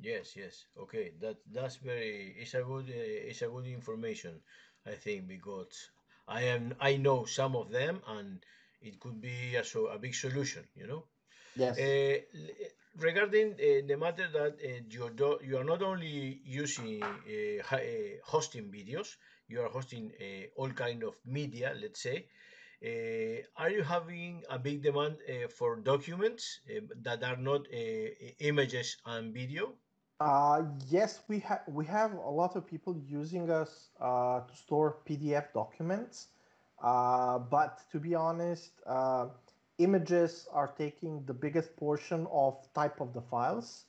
Yes, 0.00 0.36
yes. 0.36 0.66
Okay, 0.76 1.12
that 1.20 1.36
that's 1.52 1.76
very 1.76 2.34
it's 2.38 2.54
a 2.54 2.62
good 2.62 2.88
uh, 2.90 3.28
it's 3.30 3.42
a 3.42 3.48
good 3.48 3.66
information, 3.66 4.40
I 4.86 4.92
think, 4.94 5.26
because 5.28 5.90
I 6.28 6.42
am 6.54 6.74
I 6.80 6.96
know 6.96 7.24
some 7.24 7.56
of 7.56 7.70
them 7.70 8.00
and 8.06 8.44
it 8.80 9.00
could 9.00 9.20
be 9.20 9.56
a, 9.56 9.64
so 9.64 9.86
a 9.88 9.98
big 9.98 10.14
solution, 10.14 10.64
you 10.74 10.86
know. 10.86 11.04
Yes. 11.54 11.78
Uh, 11.78 12.16
l- 12.34 12.70
regarding 12.98 13.54
uh, 13.54 13.86
the 13.86 13.96
matter 13.96 14.28
that 14.28 14.54
uh, 14.64 14.80
you 14.90 15.10
do, 15.14 15.38
you 15.42 15.58
are 15.58 15.64
not 15.64 15.82
only 15.82 16.40
using 16.44 17.02
hosting 18.24 18.70
videos, 18.70 19.16
you 19.48 19.60
are 19.62 19.68
hosting 19.68 20.12
uh, 20.20 20.46
all 20.60 20.70
kind 20.70 21.02
of 21.04 21.16
media, 21.24 21.74
let's 21.80 22.02
say. 22.02 22.26
Uh, 22.84 23.42
are 23.56 23.70
you 23.70 23.82
having 23.82 24.42
a 24.50 24.58
big 24.58 24.82
demand 24.82 25.16
uh, 25.28 25.48
for 25.48 25.76
documents 25.76 26.60
uh, 26.70 26.80
that 27.02 27.22
are 27.24 27.36
not 27.36 27.62
uh, 27.72 27.76
images 28.40 28.96
and 29.06 29.34
video? 29.34 29.74
Uh, 30.20 30.62
yes, 30.88 31.22
we 31.28 31.40
have 31.40 31.62
we 31.68 31.84
have 31.86 32.12
a 32.14 32.30
lot 32.30 32.56
of 32.56 32.66
people 32.66 32.96
using 33.06 33.50
us 33.50 33.90
uh, 34.00 34.40
to 34.40 34.54
store 34.54 34.98
PDF 35.04 35.52
documents, 35.52 36.28
uh, 36.82 37.38
but 37.38 37.82
to 37.90 37.98
be 38.00 38.14
honest, 38.14 38.72
uh, 38.86 39.28
images 39.78 40.48
are 40.52 40.68
taking 40.68 41.24
the 41.26 41.34
biggest 41.34 41.76
portion 41.76 42.26
of 42.30 42.56
type 42.74 43.00
of 43.00 43.12
the 43.14 43.20
files 43.22 43.86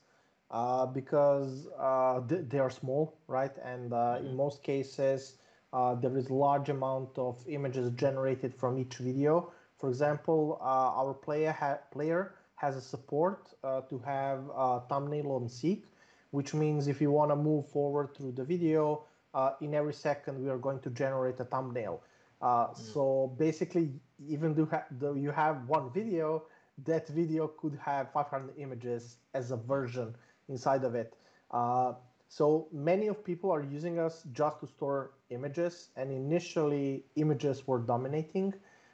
uh, 0.51 0.85
because 0.85 1.67
uh, 1.79 2.21
th- 2.27 2.45
they 2.49 2.59
are 2.59 2.69
small, 2.69 3.17
right? 3.27 3.55
And 3.63 3.93
uh, 3.93 4.19
in 4.23 4.33
hmm 4.33 4.35
most 4.35 4.63
cases, 4.63 5.37
uh, 5.73 5.95
there 5.95 6.15
is 6.17 6.29
large 6.29 6.69
amount 6.69 7.17
of 7.17 7.43
images 7.47 7.89
generated 7.91 8.53
from 8.55 8.77
each 8.77 8.97
video. 8.97 9.51
For 9.77 9.89
example, 9.89 10.57
uh, 10.61 11.01
our 11.01 11.13
player 11.13 11.51
ha- 11.51 11.79
player 11.91 12.33
has 12.55 12.75
a 12.75 12.81
support 12.81 13.53
uh, 13.63 13.81
to 13.81 13.99
have 13.99 14.39
a 14.55 14.81
thumbnail 14.89 15.31
on 15.31 15.47
Seek, 15.49 15.85
which 16.31 16.53
means 16.53 16.87
if 16.87 17.01
you 17.01 17.11
want 17.11 17.31
to 17.31 17.35
move 17.35 17.67
forward 17.67 18.15
through 18.15 18.31
the 18.33 18.43
video, 18.43 19.03
uh, 19.33 19.51
in 19.61 19.73
every 19.73 19.93
second 19.93 20.41
we 20.41 20.49
are 20.49 20.57
going 20.57 20.79
to 20.79 20.89
generate 20.89 21.39
a 21.39 21.45
thumbnail. 21.45 22.01
Uh, 22.41 22.67
hmm 22.75 22.91
so 22.91 23.33
basically, 23.37 23.91
even 24.27 24.53
though, 24.55 24.69
though 24.91 25.13
you 25.13 25.31
have 25.31 25.67
one 25.67 25.91
video, 25.91 26.43
that 26.85 27.07
video 27.07 27.47
could 27.47 27.77
have 27.83 28.11
500 28.11 28.53
images 28.57 29.17
as 29.33 29.51
a 29.51 29.57
version 29.57 30.15
inside 30.47 30.83
of 30.83 30.95
it. 30.95 31.15
Uh, 31.51 31.93
so 32.29 32.67
many 32.71 33.07
of 33.07 33.23
people 33.25 33.49
are 33.51 33.63
using 33.63 33.99
us 33.99 34.23
just 34.33 34.59
to 34.59 34.67
store 34.67 35.11
images, 35.31 35.89
and 35.95 36.11
initially 36.11 37.03
images 37.15 37.67
were 37.67 37.79
dominating, 37.79 38.53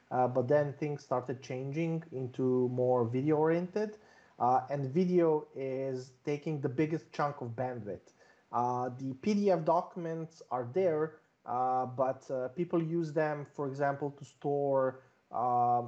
uh, 0.09 0.25
but 0.25 0.47
then 0.47 0.73
things 0.79 1.03
started 1.03 1.41
changing 1.43 2.01
into 2.13 2.69
more 2.69 3.03
video 3.03 3.35
oriented, 3.35 3.97
uh, 4.39 4.61
and 4.69 4.89
video 4.93 5.45
is 5.53 6.11
taking 6.23 6.61
the 6.61 6.69
biggest 6.69 7.11
chunk 7.11 7.41
of 7.41 7.49
bandwidth. 7.49 8.13
Uh, 8.53 8.89
the 8.97 9.13
PDF 9.21 9.65
documents 9.65 10.41
are 10.49 10.69
there, 10.73 11.15
uh, 11.45 11.85
but 11.85 12.29
uh, 12.31 12.47
people 12.49 12.81
use 12.81 13.11
them, 13.11 13.45
for 13.53 13.67
example, 13.67 14.11
to 14.11 14.23
store, 14.23 15.01
uh, 15.33 15.81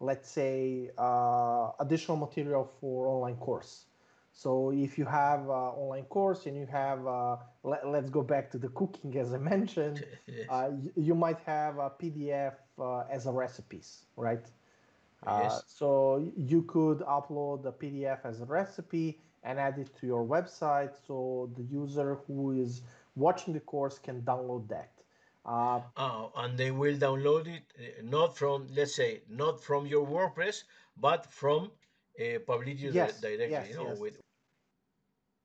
let's 0.00 0.30
say, 0.30 0.90
additional 1.80 2.16
material 2.16 2.64
for 2.80 3.08
online 3.08 3.36
course. 3.36 3.84
So 4.36 4.72
if 4.74 4.98
you 4.98 5.04
have 5.04 5.42
an 5.42 5.70
online 5.82 6.04
course 6.04 6.46
and 6.46 6.56
you 6.56 6.66
have, 6.66 7.06
uh, 7.06 7.36
let, 7.62 7.84
us 7.84 8.10
go 8.10 8.20
back 8.20 8.50
to 8.50 8.58
the 8.58 8.68
cooking 8.70 9.16
as 9.16 9.32
I 9.32 9.38
mentioned, 9.38 10.04
uh, 10.50 10.70
you, 10.82 10.92
you, 10.96 11.14
might 11.14 11.38
have 11.46 11.78
a 11.78 11.88
PDF 11.88 12.54
uh, 12.78 13.04
as 13.08 13.26
a 13.26 13.32
recipes, 13.32 14.06
right? 14.16 14.44
Uh, 15.24 15.40
yes. 15.44 15.62
So 15.68 16.28
you 16.36 16.62
could 16.62 16.98
upload 17.02 17.64
a 17.64 17.72
PDF 17.72 18.18
as 18.24 18.40
a 18.40 18.44
recipe 18.44 19.20
and 19.44 19.60
add 19.60 19.78
it 19.78 19.94
to 20.00 20.06
your 20.06 20.26
website 20.26 20.94
so 21.06 21.48
the 21.56 21.62
user 21.62 22.18
who 22.26 22.60
is 22.60 22.82
watching 23.14 23.54
the 23.54 23.60
course 23.60 24.00
can 24.00 24.20
download 24.22 24.68
that. 24.68 24.90
Uh, 25.46 25.80
uh, 25.96 26.26
and 26.38 26.58
they 26.58 26.72
will 26.72 26.96
download 26.96 27.46
it 27.46 27.62
uh, 27.78 28.02
not 28.02 28.36
from, 28.36 28.66
let's 28.74 28.96
say, 28.96 29.20
not 29.28 29.62
from 29.62 29.86
your 29.86 30.04
WordPress, 30.04 30.64
but 31.00 31.24
from 31.26 31.70
uh, 32.18 32.38
Publitio 32.46 32.92
yes, 32.92 33.20
directly. 33.20 33.50
Yes, 33.50 33.68
you 33.68 33.76
know, 33.76 33.88
yes. 33.88 33.98
With... 33.98 34.20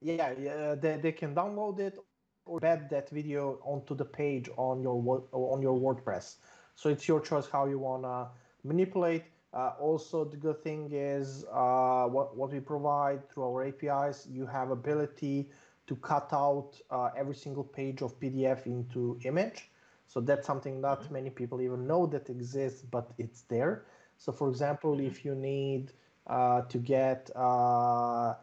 Yeah, 0.01 0.33
yeah 0.39 0.75
they, 0.75 0.97
they 0.97 1.11
can 1.11 1.35
download 1.35 1.79
it 1.79 1.97
or 2.45 2.59
embed 2.59 2.89
that 2.89 3.09
video 3.09 3.59
onto 3.63 3.95
the 3.95 4.05
page 4.05 4.49
on 4.57 4.81
your 4.81 5.23
on 5.31 5.61
your 5.61 5.79
WordPress. 5.79 6.35
So 6.75 6.89
it's 6.89 7.07
your 7.07 7.19
choice 7.19 7.47
how 7.49 7.65
you 7.65 7.79
wanna 7.79 8.29
manipulate. 8.63 9.25
Uh, 9.51 9.71
also, 9.79 10.23
the 10.23 10.37
good 10.37 10.63
thing 10.63 10.89
is 10.91 11.43
uh, 11.51 12.05
what, 12.05 12.37
what 12.37 12.51
we 12.51 12.59
provide 12.59 13.27
through 13.29 13.43
our 13.43 13.65
APIs, 13.65 14.27
you 14.29 14.45
have 14.45 14.69
ability 14.69 15.49
to 15.87 15.95
cut 15.95 16.29
out 16.31 16.79
uh, 16.91 17.09
every 17.17 17.33
single 17.33 17.63
page 17.63 18.03
of 18.03 18.19
PDF 18.19 18.67
into 18.67 19.19
image. 19.23 19.71
So 20.05 20.19
that's 20.21 20.45
something 20.45 20.79
not 20.79 21.01
mm-hmm. 21.01 21.13
many 21.13 21.29
people 21.31 21.61
even 21.61 21.87
know 21.87 22.05
that 22.07 22.29
exists, 22.29 22.83
but 22.83 23.11
it's 23.17 23.41
there. 23.41 23.85
So 24.17 24.31
for 24.31 24.49
example, 24.49 24.91
mm-hmm. 24.91 25.07
if 25.07 25.25
you 25.25 25.33
need 25.33 25.89
uh, 25.89 25.93
to 26.29 26.77
get 26.77 27.29
uh, 27.35 28.35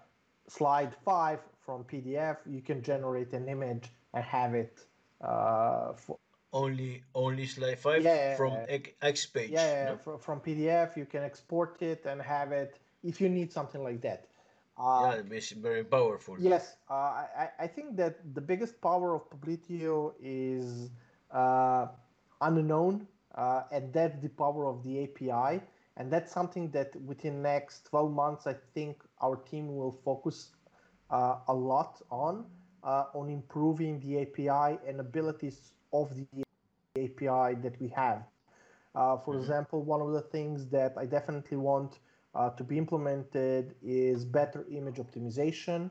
slide 0.48 0.94
five 1.04 1.40
from 1.64 1.84
PDF, 1.84 2.38
you 2.46 2.60
can 2.60 2.82
generate 2.82 3.32
an 3.32 3.48
image 3.48 3.90
and 4.14 4.24
have 4.24 4.54
it 4.54 4.84
uh, 5.20 5.92
for, 5.94 6.18
only 6.52 7.02
only 7.14 7.46
slide 7.46 7.78
five 7.78 8.02
yeah, 8.02 8.36
from 8.36 8.56
X 9.02 9.26
page. 9.26 9.50
Yeah, 9.50 9.90
no? 9.90 9.96
from, 9.96 10.18
from 10.18 10.40
PDF 10.40 10.96
you 10.96 11.04
can 11.04 11.22
export 11.22 11.82
it 11.82 12.06
and 12.06 12.20
have 12.22 12.52
it 12.52 12.78
if 13.02 13.20
you 13.20 13.28
need 13.28 13.52
something 13.52 13.82
like 13.82 14.00
that. 14.02 14.26
Uh, 14.78 15.14
yeah, 15.16 15.36
it's 15.36 15.52
very 15.52 15.84
powerful. 15.84 16.36
Yes, 16.38 16.76
uh, 16.90 17.24
I, 17.44 17.48
I 17.58 17.66
think 17.66 17.96
that 17.96 18.34
the 18.34 18.42
biggest 18.42 18.80
power 18.80 19.14
of 19.14 19.22
Publitio 19.30 20.12
is 20.22 20.90
uh, 21.30 21.86
unknown, 22.42 23.06
uh, 23.34 23.62
and 23.72 23.92
that's 23.92 24.20
the 24.20 24.28
power 24.28 24.66
of 24.66 24.82
the 24.84 25.04
API. 25.04 25.62
And 25.96 26.12
that's 26.12 26.32
something 26.32 26.70
that 26.72 26.94
within 27.04 27.42
next 27.42 27.86
12 27.86 28.12
months, 28.12 28.46
I 28.46 28.54
think 28.74 29.02
our 29.22 29.36
team 29.36 29.74
will 29.74 29.98
focus 30.04 30.50
uh, 31.10 31.36
a 31.48 31.54
lot 31.54 32.02
on, 32.10 32.44
uh, 32.84 33.04
on 33.14 33.30
improving 33.30 34.00
the 34.00 34.22
API 34.22 34.78
and 34.86 35.00
abilities 35.00 35.72
of 35.92 36.12
the 36.14 36.44
API 36.96 37.54
that 37.62 37.80
we 37.80 37.88
have. 37.88 38.22
Uh, 38.94 39.16
for 39.18 39.34
mm-hmm. 39.34 39.42
example, 39.42 39.82
one 39.82 40.00
of 40.00 40.12
the 40.12 40.20
things 40.20 40.66
that 40.66 40.94
I 40.98 41.06
definitely 41.06 41.56
want 41.56 41.98
uh, 42.34 42.50
to 42.50 42.64
be 42.64 42.76
implemented 42.76 43.74
is 43.82 44.24
better 44.24 44.66
image 44.70 44.96
optimization. 44.96 45.90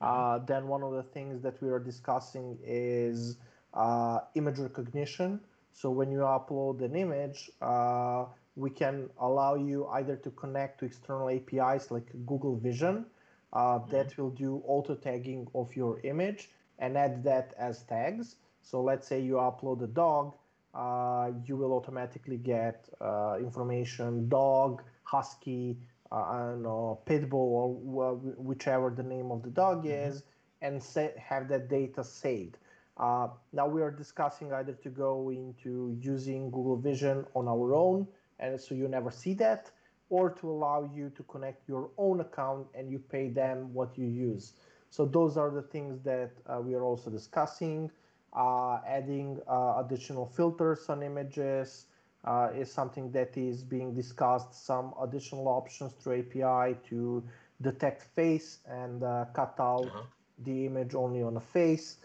Uh, 0.00 0.06
mm-hmm. 0.06 0.46
then 0.46 0.66
one 0.66 0.82
of 0.82 0.92
the 0.92 1.02
things 1.02 1.40
that 1.42 1.60
we 1.62 1.68
are 1.70 1.78
discussing 1.78 2.58
is 2.64 3.38
uh, 3.74 4.20
image 4.34 4.58
recognition. 4.58 5.40
So 5.72 5.90
when 5.90 6.10
you 6.10 6.18
upload 6.18 6.82
an 6.82 6.96
image, 6.96 7.50
uh, 7.60 8.24
we 8.56 8.70
can 8.70 9.08
allow 9.20 9.54
you 9.54 9.86
either 9.88 10.16
to 10.16 10.30
connect 10.30 10.80
to 10.80 10.86
external 10.86 11.28
APIs 11.28 11.90
like 11.90 12.08
Google 12.24 12.56
Vision 12.56 13.06
uh, 13.52 13.58
mm-hmm. 13.58 13.90
that 13.90 14.16
will 14.16 14.30
do 14.30 14.62
auto 14.66 14.94
tagging 14.94 15.46
of 15.54 15.76
your 15.76 16.00
image 16.00 16.48
and 16.78 16.96
add 16.96 17.22
that 17.24 17.54
as 17.58 17.82
tags. 17.82 18.36
So 18.62 18.82
let's 18.82 19.06
say 19.06 19.20
you 19.20 19.34
upload 19.34 19.82
a 19.82 19.86
dog, 19.86 20.34
uh, 20.74 21.30
you 21.44 21.56
will 21.56 21.72
automatically 21.72 22.38
get 22.38 22.88
uh, 23.00 23.36
information 23.38 24.28
dog, 24.28 24.82
husky, 25.04 25.78
uh, 26.10 26.14
I 26.16 26.38
don't 26.38 26.62
know, 26.62 27.00
pitbull, 27.06 27.32
or 27.34 28.14
whichever 28.36 28.90
the 28.90 29.02
name 29.02 29.30
of 29.30 29.42
the 29.42 29.50
dog 29.50 29.84
mm-hmm. 29.84 30.10
is, 30.10 30.22
and 30.62 30.82
set, 30.82 31.16
have 31.18 31.48
that 31.48 31.68
data 31.68 32.02
saved. 32.02 32.56
Uh, 32.96 33.28
now 33.52 33.66
we 33.66 33.82
are 33.82 33.90
discussing 33.90 34.52
either 34.54 34.72
to 34.72 34.88
go 34.88 35.30
into 35.30 35.96
using 36.00 36.50
Google 36.50 36.76
Vision 36.78 37.26
on 37.34 37.46
our 37.46 37.74
own, 37.74 38.06
and 38.38 38.60
so 38.60 38.74
you 38.74 38.88
never 38.88 39.10
see 39.10 39.34
that, 39.34 39.70
or 40.10 40.30
to 40.30 40.50
allow 40.50 40.88
you 40.94 41.10
to 41.10 41.22
connect 41.24 41.68
your 41.68 41.90
own 41.98 42.20
account 42.20 42.66
and 42.74 42.90
you 42.90 42.98
pay 42.98 43.28
them 43.28 43.72
what 43.72 43.96
you 43.98 44.06
use. 44.06 44.52
So 44.90 45.04
those 45.04 45.36
are 45.36 45.50
the 45.50 45.62
things 45.62 46.00
that 46.02 46.30
uh, 46.46 46.60
we 46.60 46.74
are 46.74 46.84
also 46.84 47.10
discussing 47.10 47.90
uh, 48.36 48.80
adding 48.86 49.40
uh, 49.48 49.82
additional 49.84 50.26
filters 50.26 50.90
on 50.90 51.02
images 51.02 51.86
uh, 52.24 52.50
is 52.54 52.70
something 52.70 53.10
that 53.12 53.34
is 53.36 53.62
being 53.62 53.94
discussed. 53.94 54.66
Some 54.66 54.92
additional 55.00 55.48
options 55.48 55.92
through 55.94 56.20
API 56.20 56.76
to 56.90 57.24
detect 57.62 58.02
face 58.02 58.58
and 58.68 59.00
cut 59.32 59.54
out 59.58 59.86
uh-huh. 59.86 60.02
the 60.44 60.66
image 60.66 60.94
only 60.94 61.22
on 61.22 61.38
a 61.38 61.40
face. 61.40 61.96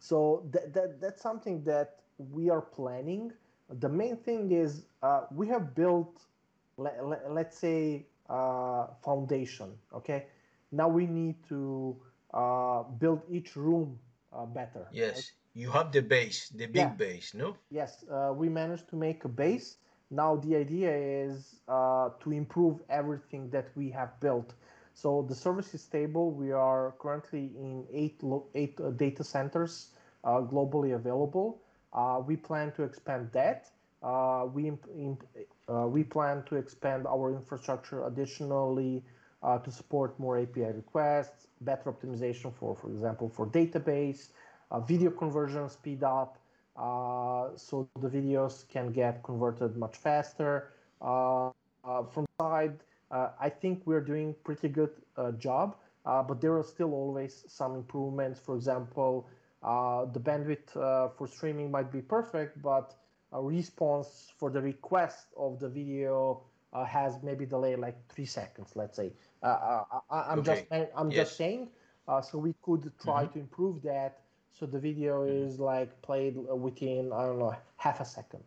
so 0.00 0.44
that, 0.50 0.74
that, 0.74 1.00
that's 1.00 1.22
something 1.22 1.62
that 1.64 2.00
we 2.18 2.50
are 2.50 2.62
planning. 2.62 3.32
The 3.70 3.88
main 3.88 4.16
thing 4.16 4.52
is 4.52 4.84
uh, 5.02 5.22
we 5.34 5.48
have 5.48 5.74
built, 5.74 6.20
let, 6.76 7.04
let, 7.06 7.32
let's 7.32 7.58
say, 7.58 8.06
uh, 8.28 8.86
foundation. 9.04 9.72
Okay, 9.94 10.26
now 10.72 10.88
we 10.88 11.06
need 11.06 11.36
to 11.48 11.96
uh, 12.32 12.82
build 12.82 13.22
each 13.30 13.56
room 13.56 13.98
uh, 14.32 14.46
better. 14.46 14.86
Yes, 14.92 15.14
right? 15.14 15.32
you 15.54 15.70
have 15.70 15.92
the 15.92 16.02
base, 16.02 16.48
the 16.50 16.66
big 16.66 16.76
yeah. 16.76 16.88
base, 16.88 17.34
no? 17.34 17.56
Yes, 17.70 18.04
uh, 18.10 18.32
we 18.34 18.48
managed 18.48 18.88
to 18.90 18.96
make 18.96 19.24
a 19.24 19.28
base. 19.28 19.76
Now 20.10 20.36
the 20.36 20.56
idea 20.56 20.94
is 20.94 21.56
uh, 21.68 22.10
to 22.20 22.32
improve 22.32 22.80
everything 22.88 23.50
that 23.50 23.68
we 23.76 23.90
have 23.90 24.18
built. 24.20 24.54
So 24.94 25.24
the 25.28 25.34
service 25.34 25.74
is 25.74 25.82
stable. 25.82 26.30
We 26.30 26.52
are 26.52 26.94
currently 26.98 27.52
in 27.56 27.84
eight 27.92 28.20
eight 28.54 28.80
uh, 28.80 28.90
data 28.90 29.22
centers 29.22 29.90
uh, 30.24 30.40
globally 30.40 30.94
available. 30.94 31.60
Uh, 31.92 32.20
we 32.26 32.36
plan 32.36 32.72
to 32.72 32.82
expand 32.82 33.30
that. 33.32 33.70
we 34.54 34.68
imp- 34.68 35.26
we 35.94 36.04
plan 36.04 36.42
to 36.44 36.56
expand 36.56 37.06
our 37.06 37.32
infrastructure 37.32 38.06
additionally 38.06 39.04
uh, 39.42 39.58
to 39.58 39.70
support 39.70 40.18
more 40.18 40.38
API 40.38 40.72
requests, 40.72 41.48
better 41.60 41.92
optimization 41.92 42.52
for, 42.54 42.74
for 42.74 42.88
example, 42.90 43.28
for 43.28 43.46
database, 43.46 44.30
uh, 44.70 44.80
video 44.80 45.10
conversion 45.10 45.68
speed 45.68 46.02
up, 46.04 46.38
uh, 46.76 47.48
so 47.56 47.84
the 47.84 47.94
videos 47.96 48.54
can 48.56 48.76
get 48.78 49.10
converted 49.12 49.62
much 49.64 49.84
faster. 49.84 50.62
Uh, 51.00 51.48
uh, 51.84 52.02
from 52.04 52.24
side, 52.40 52.78
uh, 53.10 53.30
I 53.40 53.48
think 53.48 53.82
we're 53.86 54.00
doing 54.00 54.34
pretty 54.44 54.68
good 54.68 54.90
job, 55.38 55.76
but 56.04 56.40
there 56.40 56.56
are 56.56 56.62
still 56.62 56.92
always 56.94 57.44
some 57.48 57.74
improvements. 57.74 58.40
For 58.40 58.54
example, 58.56 59.26
the 59.62 60.20
bandwidth 60.20 60.72
for 61.16 61.26
streaming 61.26 61.70
might 61.70 61.90
be 61.92 62.00
perfect, 62.00 62.60
but 62.62 62.94
a 63.32 63.42
response 63.42 64.32
for 64.38 64.50
the 64.50 64.60
request 64.60 65.26
of 65.36 65.58
the 65.60 65.68
video 65.68 66.42
uh, 66.72 66.84
has 66.84 67.22
maybe 67.22 67.46
delay 67.46 67.76
like 67.76 67.96
three 68.08 68.26
seconds, 68.26 68.72
let's 68.74 68.96
say. 68.96 69.12
Uh, 69.42 69.46
uh 69.46 70.00
I, 70.10 70.32
am 70.32 70.40
okay. 70.40 70.66
just 70.70 70.90
I'm 70.96 71.10
yes. 71.10 71.28
just 71.28 71.36
saying. 71.36 71.68
Uh, 72.06 72.20
so 72.20 72.38
we 72.38 72.54
could 72.62 72.90
try 73.02 73.24
mm-hmm. 73.24 73.32
to 73.34 73.38
improve 73.38 73.82
that 73.82 74.20
so 74.50 74.66
the 74.66 74.78
video 74.78 75.24
mm-hmm. 75.24 75.46
is 75.46 75.60
like 75.60 76.00
played 76.02 76.36
within 76.36 77.12
I 77.12 77.26
don't 77.26 77.38
know 77.38 77.54
half 77.76 78.00
a 78.00 78.04
second. 78.04 78.44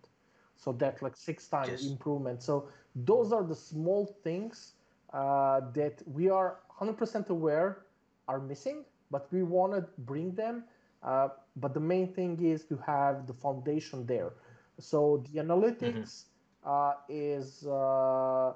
So 0.57 0.71
that 0.73 1.01
like 1.01 1.15
six 1.15 1.47
times 1.47 1.83
yes. 1.83 1.85
improvement. 1.85 2.43
So 2.43 2.69
those 2.95 3.31
are 3.31 3.43
the 3.43 3.55
small 3.55 4.05
things 4.23 4.73
uh, 5.13 5.61
that 5.73 6.01
we 6.05 6.29
are 6.29 6.57
100% 6.79 7.29
aware 7.29 7.85
are 8.27 8.39
missing, 8.39 8.85
but 9.09 9.27
we 9.31 9.43
want 9.43 9.73
to 9.73 9.85
bring 9.99 10.33
them. 10.35 10.63
Uh, 11.03 11.29
but 11.55 11.73
the 11.73 11.79
main 11.79 12.13
thing 12.13 12.39
is 12.43 12.63
to 12.65 12.77
have 12.77 13.27
the 13.27 13.33
foundation 13.33 14.05
there. 14.05 14.33
So 14.79 15.23
the 15.31 15.39
analytics 15.39 16.25
mm-hmm. 16.63 16.69
uh, 16.69 16.93
is 17.09 17.65
uh, 17.67 18.53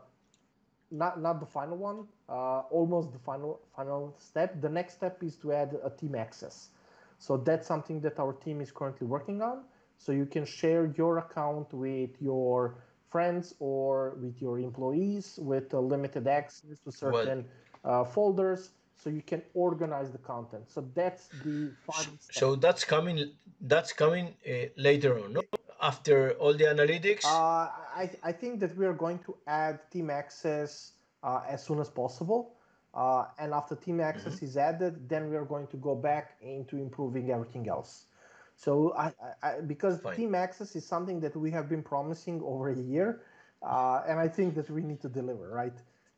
not 0.91 1.21
not 1.21 1.39
the 1.39 1.45
final 1.45 1.77
one, 1.77 2.07
uh, 2.29 2.61
almost 2.69 3.11
the 3.11 3.19
final 3.19 3.61
final 3.75 4.15
step. 4.19 4.61
The 4.61 4.69
next 4.69 4.93
step 4.93 5.23
is 5.23 5.35
to 5.37 5.53
add 5.53 5.75
a 5.83 5.89
team 5.89 6.15
access. 6.15 6.69
So 7.17 7.37
that's 7.37 7.67
something 7.67 8.01
that 8.01 8.19
our 8.19 8.33
team 8.33 8.61
is 8.61 8.71
currently 8.71 9.07
working 9.07 9.41
on. 9.41 9.63
So 9.97 10.11
you 10.11 10.25
can 10.25 10.45
share 10.45 10.93
your 10.97 11.17
account 11.19 11.73
with 11.73 12.21
your 12.21 12.75
friends 13.09 13.55
or 13.59 14.17
with 14.21 14.41
your 14.41 14.59
employees 14.59 15.39
with 15.41 15.73
a 15.73 15.79
limited 15.79 16.27
access 16.27 16.79
to 16.83 16.91
certain 16.91 17.45
uh, 17.85 18.03
folders 18.03 18.71
so 18.95 19.09
you 19.09 19.21
can 19.21 19.41
organize 19.53 20.11
the 20.11 20.17
content 20.17 20.63
so 20.69 20.87
that's 20.93 21.27
the 21.43 21.71
final 21.85 22.17
step. 22.19 22.35
so 22.41 22.55
that's 22.55 22.83
coming 22.83 23.31
that's 23.61 23.93
coming 23.93 24.33
uh, 24.47 24.51
later 24.77 25.19
on 25.19 25.33
no? 25.33 25.41
after 25.81 26.31
all 26.33 26.53
the 26.53 26.65
analytics 26.65 27.25
uh, 27.25 27.69
I, 28.01 28.09
I 28.23 28.31
think 28.31 28.59
that 28.61 28.75
we 28.77 28.85
are 28.85 28.93
going 28.93 29.19
to 29.19 29.35
add 29.47 29.79
team 29.91 30.09
access 30.09 30.93
uh, 31.23 31.41
as 31.47 31.63
soon 31.63 31.79
as 31.79 31.89
possible 31.89 32.55
Uh, 32.95 33.25
and 33.37 33.53
after 33.53 33.75
team 33.75 33.99
access 33.99 34.35
mm-hmm. 34.35 34.45
is 34.45 34.55
added, 34.55 35.09
then 35.09 35.29
we 35.29 35.35
are 35.35 35.43
going 35.43 35.67
to 35.67 35.77
go 35.77 35.93
back 35.95 36.37
into 36.41 36.77
improving 36.77 37.29
everything 37.29 37.67
else. 37.67 38.05
So 38.55 38.93
I, 38.95 39.11
I 39.43 39.59
because 39.59 39.99
Fine. 39.99 40.15
team 40.15 40.33
access 40.33 40.75
is 40.77 40.85
something 40.85 41.19
that 41.19 41.35
we 41.35 41.51
have 41.51 41.67
been 41.67 41.83
promising 41.83 42.41
over 42.41 42.69
a 42.69 42.77
year, 42.77 43.21
uh, 43.61 44.07
and 44.07 44.17
I 44.17 44.29
think 44.29 44.55
that 44.55 44.69
we 44.69 44.81
need 44.81 45.01
to 45.01 45.09
deliver, 45.09 45.49
right? 45.49 45.75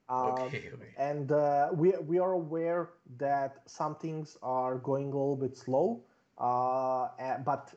Um, 0.09 0.47
okay, 0.47 0.71
okay. 0.73 0.93
And 0.97 1.31
uh, 1.31 1.69
we 1.73 1.91
we 1.99 2.19
are 2.19 2.31
aware 2.31 2.89
that 3.17 3.61
some 3.65 3.95
things 3.95 4.37
are 4.41 4.77
going 4.77 5.11
a 5.11 5.17
little 5.17 5.35
bit 5.35 5.57
slow, 5.57 6.03
uh, 6.37 7.09
but 7.43 7.73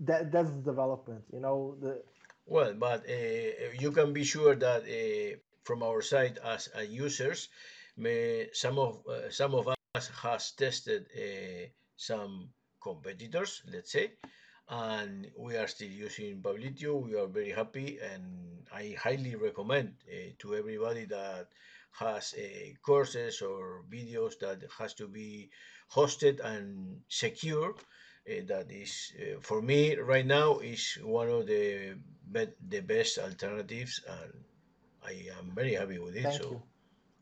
that 0.00 0.32
that's 0.32 0.50
development, 0.50 1.22
you 1.32 1.40
know. 1.40 1.76
The 1.80 2.02
well, 2.46 2.74
but 2.74 3.08
uh, 3.08 3.70
you 3.78 3.92
can 3.92 4.12
be 4.12 4.24
sure 4.24 4.56
that 4.56 4.82
uh, 4.82 5.36
from 5.62 5.82
our 5.82 6.02
side 6.02 6.38
as 6.44 6.68
users, 6.88 7.48
may, 7.96 8.48
some 8.52 8.78
of 8.78 9.06
uh, 9.06 9.30
some 9.30 9.54
of 9.54 9.68
us 9.68 10.10
has 10.22 10.50
tested 10.52 11.06
some 11.96 12.48
competitors, 12.82 13.62
let's 13.72 13.92
say, 13.92 14.10
and 14.68 15.30
we 15.36 15.56
are 15.56 15.66
still 15.66 15.90
using 15.90 16.40
Publitio. 16.40 17.02
We 17.02 17.14
are 17.18 17.26
very 17.26 17.50
happy, 17.50 17.98
and 18.00 18.64
I 18.72 18.96
highly 18.98 19.34
recommend 19.36 19.94
uh, 20.08 20.32
to 20.40 20.54
everybody 20.54 21.04
that 21.06 21.48
has 21.92 22.34
uh, 22.34 22.74
courses 22.82 23.42
or 23.42 23.84
videos 23.90 24.38
that 24.40 24.62
has 24.78 24.94
to 24.94 25.06
be 25.06 25.50
hosted 25.92 26.40
and 26.44 27.00
secure. 27.08 27.74
Uh, 28.26 28.40
that 28.46 28.70
is, 28.70 29.12
uh, 29.20 29.38
for 29.40 29.60
me 29.60 29.96
right 29.96 30.26
now, 30.26 30.58
is 30.58 30.98
one 31.02 31.28
of 31.28 31.46
the 31.46 31.94
be- 32.32 32.56
the 32.68 32.80
best 32.80 33.18
alternatives, 33.18 34.00
and 34.08 34.32
I 35.04 35.28
am 35.38 35.52
very 35.54 35.74
happy 35.74 35.98
with 35.98 36.16
it. 36.16 36.22
Thank 36.22 36.42
so. 36.42 36.50
You. 36.50 36.62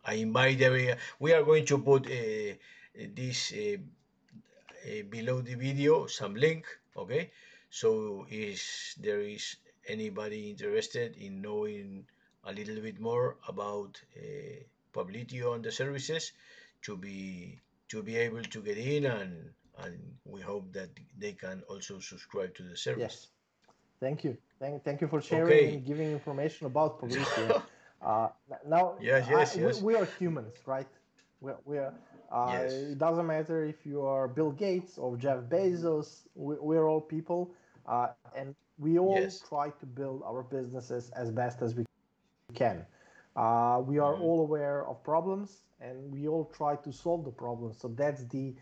I 0.05 0.15
invite 0.15 0.61
every. 0.61 0.95
We 1.19 1.33
are 1.33 1.43
going 1.43 1.67
to 1.67 1.79
put 1.79 2.07
uh, 2.07 2.55
this 2.95 3.53
uh, 3.53 3.77
uh, 4.87 5.03
below 5.11 5.41
the 5.41 5.55
video 5.55 6.07
some 6.07 6.35
link 6.35 6.67
okay 6.97 7.31
so 7.71 8.27
is 8.31 8.95
there 9.01 9.21
is 9.21 9.57
anybody 9.89 10.51
interested 10.51 11.17
in 11.17 11.41
knowing 11.41 12.05
a 12.45 12.53
little 12.53 12.81
bit 12.81 13.01
more 13.01 13.37
about 13.49 14.01
uh, 14.17 14.63
Publitio 14.93 15.55
and 15.55 15.65
the 15.65 15.73
services 15.73 16.33
to 16.83 16.97
be 16.97 17.59
to 17.89 18.03
be 18.03 18.17
able 18.17 18.43
to 18.43 18.61
get 18.61 18.79
in 18.79 19.07
and 19.07 19.51
and 19.79 19.99
we 20.25 20.41
hope 20.41 20.73
that 20.73 20.91
they 21.19 21.33
can 21.33 21.63
also 21.69 21.99
subscribe 21.99 22.55
to 22.55 22.63
the 22.63 22.77
service. 22.77 23.01
Yes. 23.01 23.29
Thank 24.01 24.25
you. 24.25 24.37
Thank, 24.59 24.85
thank 24.85 25.01
you 25.01 25.09
for 25.09 25.21
sharing 25.23 25.47
okay. 25.47 25.75
and 25.75 25.87
giving 25.87 26.11
information 26.11 26.67
about 26.67 27.01
Publitio. 27.01 27.63
uh, 28.03 28.29
now, 28.67 28.97
yes, 29.01 29.27
yes, 29.31 29.57
I, 29.57 29.61
yes. 29.61 29.81
We, 29.81 29.95
we, 29.95 30.01
are 30.01 30.09
humans, 30.19 30.55
right? 30.67 30.89
We, 31.43 31.53
we 31.65 31.79
are 31.79 31.93
uh, 32.33 32.49
yes. 32.53 32.73
It 32.73 32.99
doesn't 32.99 33.27
matter 33.27 33.65
if 33.65 33.85
you 33.85 34.01
are 34.03 34.27
Bill 34.27 34.53
Gates 34.53 34.97
or 34.97 35.17
Jeff 35.19 35.41
Bezos. 35.51 36.23
We, 36.35 36.77
are 36.77 36.89
all 36.89 37.01
people, 37.01 37.53
uh, 37.87 38.09
and 38.35 38.55
we 38.79 38.99
all 38.99 39.19
yes. 39.21 39.41
try 39.47 39.69
to 39.69 39.87
build 39.87 40.23
our 40.25 40.43
businesses 40.43 41.11
as 41.11 41.31
best 41.31 41.61
as 41.61 41.75
we 41.75 41.85
can. 42.55 42.87
Uh, 43.37 43.83
we 43.85 43.99
are 43.99 44.15
mm-hmm. 44.15 44.23
all 44.23 44.41
aware 44.41 44.87
of 44.89 45.05
problems, 45.05 45.65
and 45.81 46.11
we 46.11 46.27
all 46.27 46.51
try 46.57 46.75
to 46.77 46.93
solve 46.93 47.25
the 47.25 47.31
problems. 47.31 47.77
So 47.79 47.89
that's 47.89 48.25
the 48.29 48.55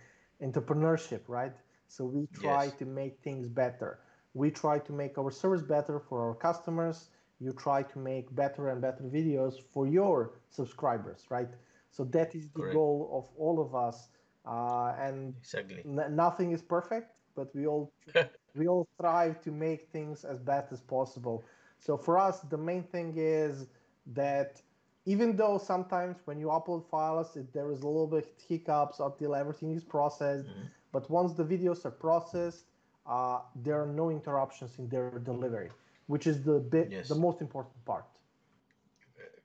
entrepreneurship, 0.42 1.20
right? 1.28 1.52
So 1.86 2.04
we 2.04 2.26
try 2.32 2.64
yes. 2.64 2.74
to 2.78 2.86
make 2.86 3.20
things 3.22 3.48
better. 3.48 4.00
We 4.34 4.50
try 4.50 4.80
to 4.80 4.92
make 4.92 5.16
our 5.16 5.30
service 5.30 5.62
better 5.62 6.00
for 6.00 6.26
our 6.26 6.34
customers. 6.34 7.10
You 7.38 7.52
try 7.52 7.84
to 7.84 7.98
make 7.98 8.34
better 8.34 8.68
and 8.70 8.80
better 8.80 9.04
videos 9.04 9.54
for 9.72 9.86
your 9.86 10.32
subscribers, 10.50 11.24
right? 11.30 11.48
So 11.90 12.04
that 12.04 12.34
is 12.34 12.48
the 12.48 12.60
Correct. 12.60 12.74
goal 12.74 13.10
of 13.12 13.38
all 13.38 13.60
of 13.60 13.74
us. 13.74 14.08
Uh, 14.46 14.94
and 14.98 15.34
exactly. 15.38 15.82
n- 15.84 16.16
nothing 16.16 16.52
is 16.52 16.62
perfect, 16.62 17.12
but 17.36 17.54
we 17.54 17.66
all 17.66 17.92
we 18.54 18.68
all 18.68 18.88
strive 18.94 19.40
to 19.42 19.50
make 19.50 19.88
things 19.90 20.24
as 20.24 20.38
best 20.40 20.72
as 20.72 20.80
possible. 20.80 21.44
So 21.78 21.96
for 21.96 22.18
us, 22.18 22.40
the 22.40 22.56
main 22.56 22.82
thing 22.84 23.14
is 23.16 23.66
that 24.06 24.62
even 25.06 25.36
though 25.36 25.58
sometimes 25.58 26.16
when 26.24 26.38
you 26.38 26.48
upload 26.48 26.88
files, 26.88 27.36
it, 27.36 27.52
there 27.52 27.70
is 27.72 27.82
a 27.82 27.86
little 27.86 28.06
bit 28.06 28.34
hiccups 28.48 29.00
until 29.00 29.34
everything 29.34 29.74
is 29.74 29.84
processed, 29.84 30.46
mm-hmm. 30.46 30.66
but 30.92 31.10
once 31.10 31.32
the 31.32 31.44
videos 31.44 31.84
are 31.84 31.90
processed, 31.90 32.64
uh, 33.06 33.40
there 33.56 33.82
are 33.82 33.86
no 33.86 34.10
interruptions 34.10 34.78
in 34.78 34.88
their 34.88 35.10
delivery, 35.18 35.70
which 36.06 36.26
is 36.26 36.42
the 36.42 36.60
bit, 36.60 36.90
yes. 36.90 37.08
the 37.08 37.14
most 37.14 37.40
important 37.40 37.82
part. 37.84 38.04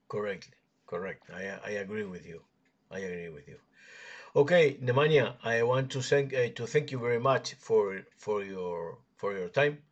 Correctly. 0.07 0.53
Correct. 0.95 1.29
I, 1.31 1.43
I 1.63 1.69
agree 1.83 2.05
with 2.05 2.25
you. 2.25 2.41
I 2.89 2.99
agree 2.99 3.29
with 3.29 3.47
you. 3.47 3.59
Okay, 4.35 4.77
Nemanja, 4.81 5.37
I 5.43 5.63
want 5.63 5.91
to 5.93 6.01
thank 6.01 6.33
uh, 6.33 6.49
to 6.55 6.67
thank 6.67 6.91
you 6.91 6.99
very 6.99 7.19
much 7.19 7.55
for 7.55 8.01
for 8.17 8.43
your 8.43 8.99
for 9.17 9.37
your 9.37 9.49
time. 9.49 9.83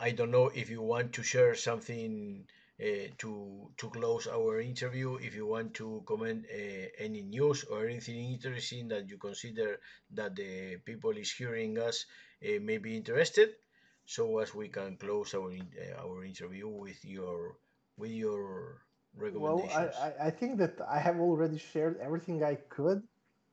I 0.00 0.10
don't 0.10 0.32
know 0.32 0.48
if 0.48 0.68
you 0.70 0.82
want 0.82 1.12
to 1.14 1.22
share 1.22 1.54
something 1.54 2.48
uh, 2.82 3.06
to 3.18 3.70
to 3.76 3.90
close 3.90 4.26
our 4.26 4.60
interview. 4.60 5.14
If 5.16 5.36
you 5.36 5.46
want 5.46 5.74
to 5.74 6.02
comment 6.04 6.46
uh, 6.50 6.86
any 6.98 7.22
news 7.22 7.62
or 7.64 7.86
anything 7.86 8.32
interesting 8.32 8.88
that 8.88 9.08
you 9.08 9.18
consider 9.18 9.78
that 10.10 10.34
the 10.34 10.78
people 10.84 11.12
is 11.16 11.30
hearing 11.32 11.78
us 11.78 12.06
uh, 12.44 12.58
may 12.60 12.78
be 12.78 12.96
interested, 12.96 13.50
so 14.06 14.38
as 14.38 14.54
we 14.54 14.68
can 14.68 14.96
close 14.96 15.34
our 15.34 15.50
uh, 15.52 16.02
our 16.02 16.24
interview 16.24 16.66
with 16.68 17.04
your 17.04 17.56
with 17.96 18.10
your 18.10 18.82
well, 19.18 19.68
I, 19.74 20.26
I 20.26 20.30
think 20.30 20.58
that 20.58 20.80
I 20.88 20.98
have 20.98 21.18
already 21.20 21.58
shared 21.58 21.98
everything 22.00 22.42
I 22.42 22.56
could. 22.68 23.02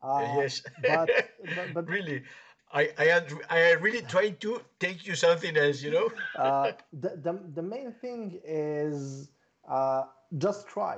Uh, 0.01 0.33
yes, 0.37 0.61
but, 0.83 1.09
but, 1.55 1.73
but 1.73 1.87
really, 1.89 2.23
I 2.71 2.89
I 2.97 3.21
I 3.49 3.71
really 3.73 4.01
tried 4.01 4.39
to 4.41 4.61
take 4.79 5.05
you 5.05 5.15
something 5.15 5.57
else, 5.57 5.81
you 5.81 5.91
know. 5.91 6.09
uh, 6.35 6.71
the, 6.93 7.17
the 7.17 7.33
the 7.55 7.61
main 7.61 7.91
thing 7.91 8.39
is 8.43 9.29
uh, 9.67 10.03
just 10.37 10.67
try. 10.67 10.97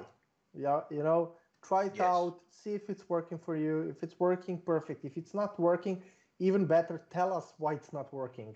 Yeah, 0.54 0.82
you 0.92 1.04
know, 1.04 1.34
try 1.64 1.86
it 1.86 1.96
yes. 1.96 2.06
out, 2.06 2.40
see 2.50 2.74
if 2.74 2.90
it's 2.90 3.10
working 3.10 3.38
for 3.38 3.56
you. 3.56 3.88
If 3.90 4.04
it's 4.04 4.20
working, 4.20 4.60
perfect. 4.60 5.06
If 5.06 5.18
it's 5.18 5.34
not 5.34 5.60
working, 5.60 6.04
even 6.40 6.66
better, 6.66 7.02
tell 7.10 7.34
us 7.34 7.54
why 7.58 7.74
it's 7.74 7.94
not 7.94 8.14
working. 8.14 8.54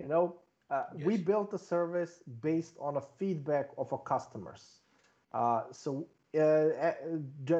You 0.00 0.08
know, 0.08 0.36
uh, 0.70 0.84
yes. 0.96 1.06
we 1.06 1.16
built 1.18 1.52
a 1.54 1.58
service 1.58 2.22
based 2.40 2.76
on 2.80 2.96
a 2.96 3.02
feedback 3.18 3.70
of 3.78 3.92
our 3.92 3.98
customers. 3.98 4.80
Uh, 5.36 5.62
so 5.70 6.06
uh, 6.34 6.40
uh, 6.40 6.92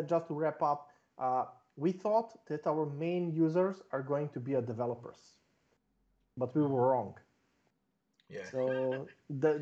just 0.09 0.29
to 0.29 0.35
wrap 0.35 0.63
up, 0.63 0.91
we 1.77 1.93
thought 1.93 2.31
that 2.49 2.67
our 2.67 2.87
main 2.87 3.31
users 3.31 3.83
are 3.93 4.03
going 4.03 4.29
to 4.31 4.41
be 4.41 4.55
a 4.55 4.63
developers, 4.63 5.21
but 6.39 6.57
we 6.57 6.63
were 6.63 6.89
wrong. 6.91 7.15
Yeah. 8.31 8.49
So 8.51 9.07
the 9.29 9.53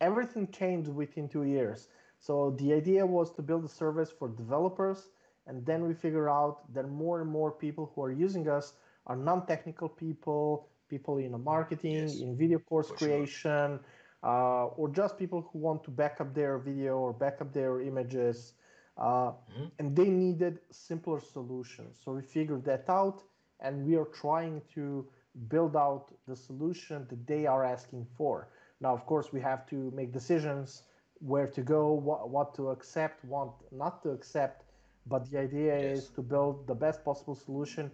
everything 0.00 0.48
changed 0.50 0.88
within 0.88 1.28
two 1.28 1.44
years. 1.44 1.88
So 2.18 2.56
the 2.58 2.72
idea 2.72 3.06
was 3.06 3.30
to 3.36 3.42
build 3.42 3.64
a 3.64 3.68
service 3.82 4.10
for 4.18 4.28
developers, 4.28 5.08
and 5.46 5.64
then 5.64 5.86
we 5.86 5.94
figure 5.94 6.28
out 6.28 6.56
that 6.74 6.88
more 6.88 7.20
and 7.20 7.30
more 7.30 7.52
people 7.52 7.92
who 7.94 8.02
are 8.02 8.12
using 8.26 8.48
us 8.48 8.74
are 9.06 9.16
non-technical 9.16 9.88
people, 9.88 10.68
people 10.88 11.18
in 11.18 11.32
marketing, 11.44 12.08
yes. 12.08 12.20
in 12.20 12.36
video 12.36 12.58
course 12.58 12.88
for 12.88 12.96
creation, 12.96 13.78
sure 13.78 13.80
uh, 14.22 14.66
or 14.66 14.88
just 14.88 15.18
people 15.18 15.48
who 15.52 15.58
want 15.58 15.82
to 15.84 15.90
back 15.90 16.20
up 16.20 16.34
their 16.34 16.58
video 16.58 16.98
or 16.98 17.12
back 17.12 17.40
up 17.40 17.52
their 17.52 17.80
images. 17.80 18.54
Uh, 18.96 19.32
mm-hmm. 19.32 19.64
And 19.78 19.96
they 19.96 20.08
needed 20.08 20.58
simpler 20.70 21.20
solutions. 21.20 21.98
So 22.04 22.12
we 22.12 22.22
figured 22.22 22.64
that 22.66 22.88
out 22.88 23.22
and 23.60 23.84
we 23.84 23.96
are 23.96 24.04
trying 24.06 24.62
to 24.74 25.06
build 25.48 25.76
out 25.76 26.12
the 26.28 26.36
solution 26.36 27.06
that 27.08 27.26
they 27.26 27.46
are 27.46 27.64
asking 27.64 28.06
for. 28.16 28.48
Now, 28.80 28.92
of 28.92 29.06
course, 29.06 29.32
we 29.32 29.40
have 29.40 29.66
to 29.66 29.90
make 29.94 30.12
decisions 30.12 30.82
where 31.20 31.46
to 31.46 31.62
go, 31.62 31.92
what, 31.92 32.28
what 32.28 32.54
to 32.56 32.70
accept, 32.70 33.24
what 33.24 33.50
not 33.70 34.02
to 34.02 34.10
accept. 34.10 34.64
But 35.06 35.30
the 35.30 35.38
idea 35.40 35.80
yes. 35.80 35.98
is 35.98 36.08
to 36.10 36.22
build 36.22 36.66
the 36.66 36.74
best 36.74 37.04
possible 37.04 37.34
solution 37.34 37.90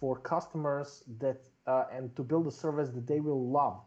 for 0.00 0.18
customers 0.18 1.04
that 1.18 1.40
uh, 1.66 1.84
and 1.92 2.14
to 2.16 2.22
build 2.22 2.46
a 2.46 2.50
service 2.50 2.88
that 2.90 3.06
they 3.06 3.20
will 3.20 3.50
love 3.50 3.80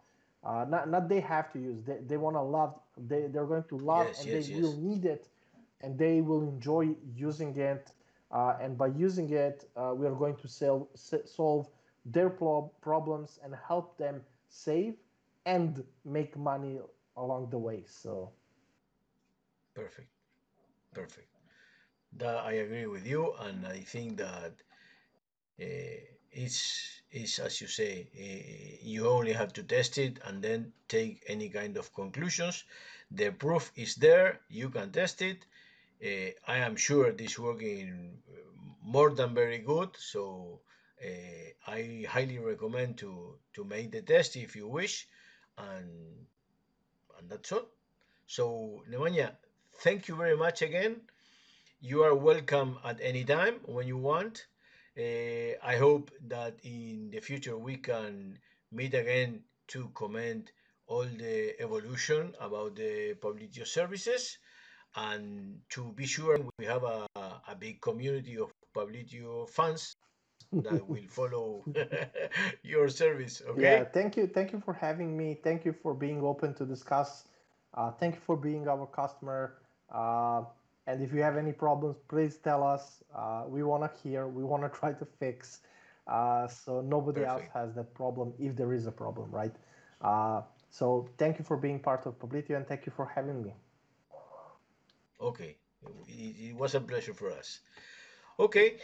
uh, 0.43 0.65
not 0.67 0.89
not 0.89 1.09
they 1.09 1.19
have 1.21 1.51
to 1.53 1.59
use. 1.59 1.83
They, 1.83 1.99
they 2.05 2.17
want 2.17 2.35
to 2.35 2.41
love. 2.41 2.79
They 2.97 3.27
they're 3.27 3.45
going 3.45 3.63
to 3.69 3.77
love 3.77 4.13
yes, 4.13 4.19
and 4.19 4.29
yes, 4.29 4.31
they 4.31 4.41
yes. 4.41 4.59
will 4.59 4.75
need 4.75 5.05
it, 5.05 5.29
and 5.81 5.97
they 5.97 6.21
will 6.21 6.43
enjoy 6.43 6.95
using 7.15 7.55
it. 7.57 7.91
Uh, 8.31 8.57
and 8.61 8.77
by 8.77 8.87
using 8.87 9.29
it, 9.31 9.65
uh, 9.75 9.93
we 9.95 10.05
are 10.07 10.15
going 10.15 10.35
to 10.37 10.47
sell, 10.47 10.89
solve 10.93 11.69
their 12.05 12.29
problems 12.29 13.39
and 13.43 13.55
help 13.55 13.97
them 13.97 14.23
save 14.47 14.95
and 15.45 15.83
make 16.03 16.37
money 16.37 16.79
along 17.15 17.49
the 17.49 17.57
way. 17.57 17.83
So 17.85 18.31
perfect, 19.73 20.09
perfect. 20.93 21.29
That 22.13 22.37
I 22.37 22.53
agree 22.53 22.85
with 22.87 23.05
you, 23.05 23.33
and 23.39 23.65
I 23.65 23.79
think 23.81 24.17
that 24.17 24.63
uh, 25.61 25.65
it's 26.33 27.01
is 27.11 27.39
as 27.39 27.61
you 27.61 27.67
say 27.67 28.07
uh, 28.19 28.77
you 28.81 29.07
only 29.07 29.33
have 29.33 29.53
to 29.53 29.63
test 29.63 29.97
it 29.97 30.19
and 30.25 30.41
then 30.43 30.73
take 30.87 31.23
any 31.27 31.49
kind 31.49 31.77
of 31.77 31.93
conclusions 31.93 32.63
the 33.11 33.29
proof 33.31 33.71
is 33.75 33.95
there 33.95 34.39
you 34.49 34.69
can 34.69 34.91
test 34.91 35.21
it 35.21 35.45
uh, 36.05 36.31
I 36.47 36.57
am 36.57 36.75
sure 36.75 37.11
this 37.11 37.39
working 37.39 38.17
more 38.83 39.11
than 39.11 39.33
very 39.33 39.59
good. 39.59 39.89
So 39.97 40.61
uh, 41.03 41.71
I 41.71 42.05
highly 42.09 42.39
recommend 42.39 42.97
to 42.99 43.37
to 43.55 43.63
make 43.63 43.91
the 43.91 44.01
test 44.01 44.35
if 44.35 44.55
you 44.55 44.67
wish, 44.67 45.07
and 45.57 45.89
and 47.17 47.29
that's 47.29 47.51
all. 47.51 47.67
So 48.27 48.83
Nemanja, 48.89 49.31
thank 49.83 50.07
you 50.07 50.15
very 50.15 50.37
much 50.37 50.61
again. 50.61 51.01
You 51.81 52.03
are 52.03 52.15
welcome 52.15 52.79
at 52.85 52.99
any 53.01 53.23
time 53.25 53.61
when 53.65 53.87
you 53.87 53.97
want. 53.97 54.47
Uh, 54.97 55.57
I 55.63 55.77
hope 55.77 56.11
that 56.27 56.55
in 56.63 57.09
the 57.11 57.19
future 57.19 57.57
we 57.57 57.77
can 57.77 58.37
meet 58.71 58.93
again 58.93 59.41
to 59.69 59.89
comment 59.93 60.51
all 60.87 61.05
the 61.05 61.59
evolution 61.59 62.33
about 62.39 62.75
the 62.75 63.15
Publitio 63.15 63.65
services. 63.65 64.37
And 64.95 65.57
to 65.69 65.91
be 65.93 66.05
sure 66.05 66.37
we 66.59 66.65
have 66.65 66.83
a, 66.83 67.07
a 67.15 67.55
big 67.57 67.81
community 67.81 68.37
of 68.37 68.51
Publitio 68.75 69.49
fans 69.49 69.95
that 70.51 70.87
will 70.87 71.07
follow 71.09 71.63
your 72.63 72.89
service 72.89 73.41
okay? 73.49 73.61
Yeah 73.61 73.83
thank 73.85 74.15
you. 74.17 74.27
Thank 74.27 74.51
you 74.51 74.61
for 74.63 74.73
having 74.73 75.17
me. 75.17 75.39
Thank 75.43 75.65
you 75.65 75.73
for 75.73 75.95
being 75.95 76.21
open 76.21 76.53
to 76.55 76.65
discuss. 76.65 77.25
Uh, 77.73 77.91
thank 77.91 78.15
you 78.15 78.21
for 78.21 78.37
being 78.37 78.67
our 78.67 78.85
customer. 78.85 79.55
Uh, 79.91 80.43
and 80.87 81.01
if 81.01 81.13
you 81.13 81.21
have 81.21 81.37
any 81.37 81.51
problems 81.51 81.97
please 82.07 82.37
tell 82.37 82.63
us. 82.63 83.03
Uh, 83.15 83.43
we 83.47 83.63
want 83.63 83.83
to 83.83 83.89
hear 84.01 84.27
we 84.27 84.43
want 84.43 84.63
to 84.63 84.69
try 84.69 84.91
to 84.93 85.05
fix. 85.19 85.61
Uh, 86.07 86.47
so 86.47 86.81
nobody 86.81 87.21
Perfect. 87.21 87.29
else 87.29 87.43
has 87.53 87.75
that 87.75 87.93
problem 87.93 88.33
if 88.39 88.55
there 88.55 88.73
is 88.73 88.87
a 88.87 88.91
problem 88.91 89.31
right? 89.31 89.55
Uh, 90.01 90.41
so 90.69 91.07
thank 91.17 91.39
you 91.39 91.45
for 91.45 91.55
being 91.55 91.79
part 91.79 92.05
of 92.05 92.19
Publitio 92.19 92.57
and 92.57 92.67
thank 92.67 92.85
you 92.85 92.91
for 92.95 93.05
having 93.05 93.43
me. 93.43 93.53
Okay. 95.21 95.55
It, 96.07 96.49
it 96.49 96.55
was 96.55 96.75
a 96.75 96.81
pleasure 96.81 97.13
for 97.13 97.31
us. 97.31 97.59
Okay. 98.39 98.77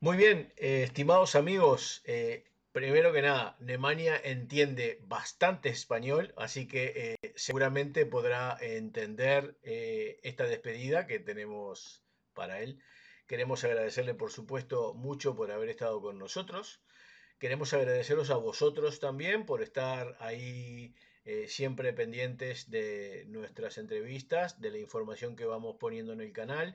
Muy 0.00 0.16
bien 0.16 0.52
eh, 0.58 0.82
estimados 0.84 1.34
amigos 1.34 2.02
eh, 2.04 2.44
Primero 2.74 3.12
que 3.12 3.22
nada, 3.22 3.56
Nemanja 3.60 4.16
entiende 4.24 4.98
bastante 5.02 5.68
español, 5.68 6.34
así 6.36 6.66
que 6.66 6.82
eh, 7.22 7.30
seguramente 7.36 8.04
podrá 8.04 8.58
entender 8.60 9.56
eh, 9.62 10.18
esta 10.24 10.44
despedida 10.44 11.06
que 11.06 11.20
tenemos 11.20 12.02
para 12.32 12.62
él. 12.62 12.80
Queremos 13.28 13.62
agradecerle, 13.62 14.14
por 14.14 14.32
supuesto, 14.32 14.92
mucho 14.92 15.36
por 15.36 15.52
haber 15.52 15.68
estado 15.68 16.02
con 16.02 16.18
nosotros. 16.18 16.80
Queremos 17.38 17.72
agradeceros 17.72 18.30
a 18.30 18.38
vosotros 18.38 18.98
también 18.98 19.46
por 19.46 19.62
estar 19.62 20.16
ahí 20.18 20.96
eh, 21.24 21.46
siempre 21.46 21.92
pendientes 21.92 22.70
de 22.70 23.24
nuestras 23.28 23.78
entrevistas, 23.78 24.60
de 24.60 24.72
la 24.72 24.78
información 24.78 25.36
que 25.36 25.44
vamos 25.44 25.76
poniendo 25.78 26.12
en 26.12 26.22
el 26.22 26.32
canal. 26.32 26.74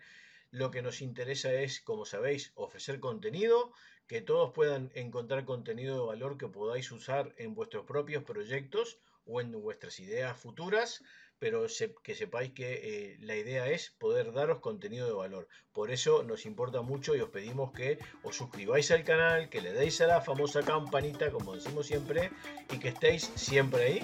Lo 0.52 0.72
que 0.72 0.82
nos 0.82 1.02
interesa 1.02 1.54
es, 1.54 1.80
como 1.80 2.06
sabéis, 2.06 2.52
ofrecer 2.56 3.00
contenido 3.00 3.72
que 4.08 4.22
todos 4.22 4.52
puedan 4.52 4.92
encontrar 4.96 5.46
contenido 5.46 5.96
de 6.00 6.08
valor 6.08 6.38
que 6.40 6.48
podáis 6.48 6.92
usar 6.92 7.36
en 7.38 7.54
vuestros 7.54 7.86
propios 7.86 8.24
proyectos 8.24 8.98
o 9.26 9.42
en 9.42 9.52
vuestras 9.52 10.00
ideas 10.00 10.36
futuras, 10.36 11.04
pero 11.40 11.66
que 12.04 12.16
sepáis 12.16 12.52
que 12.52 12.70
eh, 12.74 13.18
la 13.22 13.36
idea 13.36 13.68
es 13.68 13.92
poder 13.98 14.34
daros 14.34 14.60
contenido 14.60 15.08
de 15.08 15.14
valor. 15.14 15.48
Por 15.74 15.90
eso 15.92 16.24
nos 16.24 16.46
importa 16.46 16.82
mucho 16.82 17.16
y 17.16 17.22
os 17.22 17.30
pedimos 17.30 17.72
que 17.72 17.98
os 18.24 18.36
suscribáis 18.36 18.92
al 18.92 19.04
canal, 19.04 19.50
que 19.50 19.62
le 19.62 19.72
deis 19.72 20.02
a 20.02 20.08
la 20.08 20.22
famosa 20.22 20.62
campanita, 20.62 21.32
como 21.32 21.56
decimos 21.56 21.88
siempre, 21.88 22.32
y 22.72 22.80
que 22.80 22.90
estéis 22.90 23.32
siempre 23.36 23.84
ahí 23.84 24.04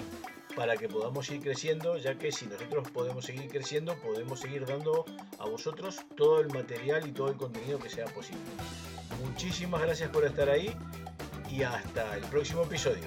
para 0.56 0.78
que 0.78 0.88
podamos 0.88 1.28
ir 1.30 1.40
creciendo, 1.42 1.98
ya 1.98 2.16
que 2.16 2.32
si 2.32 2.46
nosotros 2.46 2.90
podemos 2.90 3.26
seguir 3.26 3.48
creciendo, 3.48 3.94
podemos 4.00 4.40
seguir 4.40 4.64
dando 4.64 5.04
a 5.38 5.46
vosotros 5.46 6.00
todo 6.16 6.40
el 6.40 6.48
material 6.48 7.06
y 7.06 7.12
todo 7.12 7.28
el 7.28 7.36
contenido 7.36 7.78
que 7.78 7.90
sea 7.90 8.06
posible. 8.06 8.40
Muchísimas 9.22 9.82
gracias 9.82 10.08
por 10.08 10.24
estar 10.24 10.48
ahí 10.48 10.74
y 11.50 11.62
hasta 11.62 12.16
el 12.16 12.24
próximo 12.24 12.62
episodio. 12.62 13.04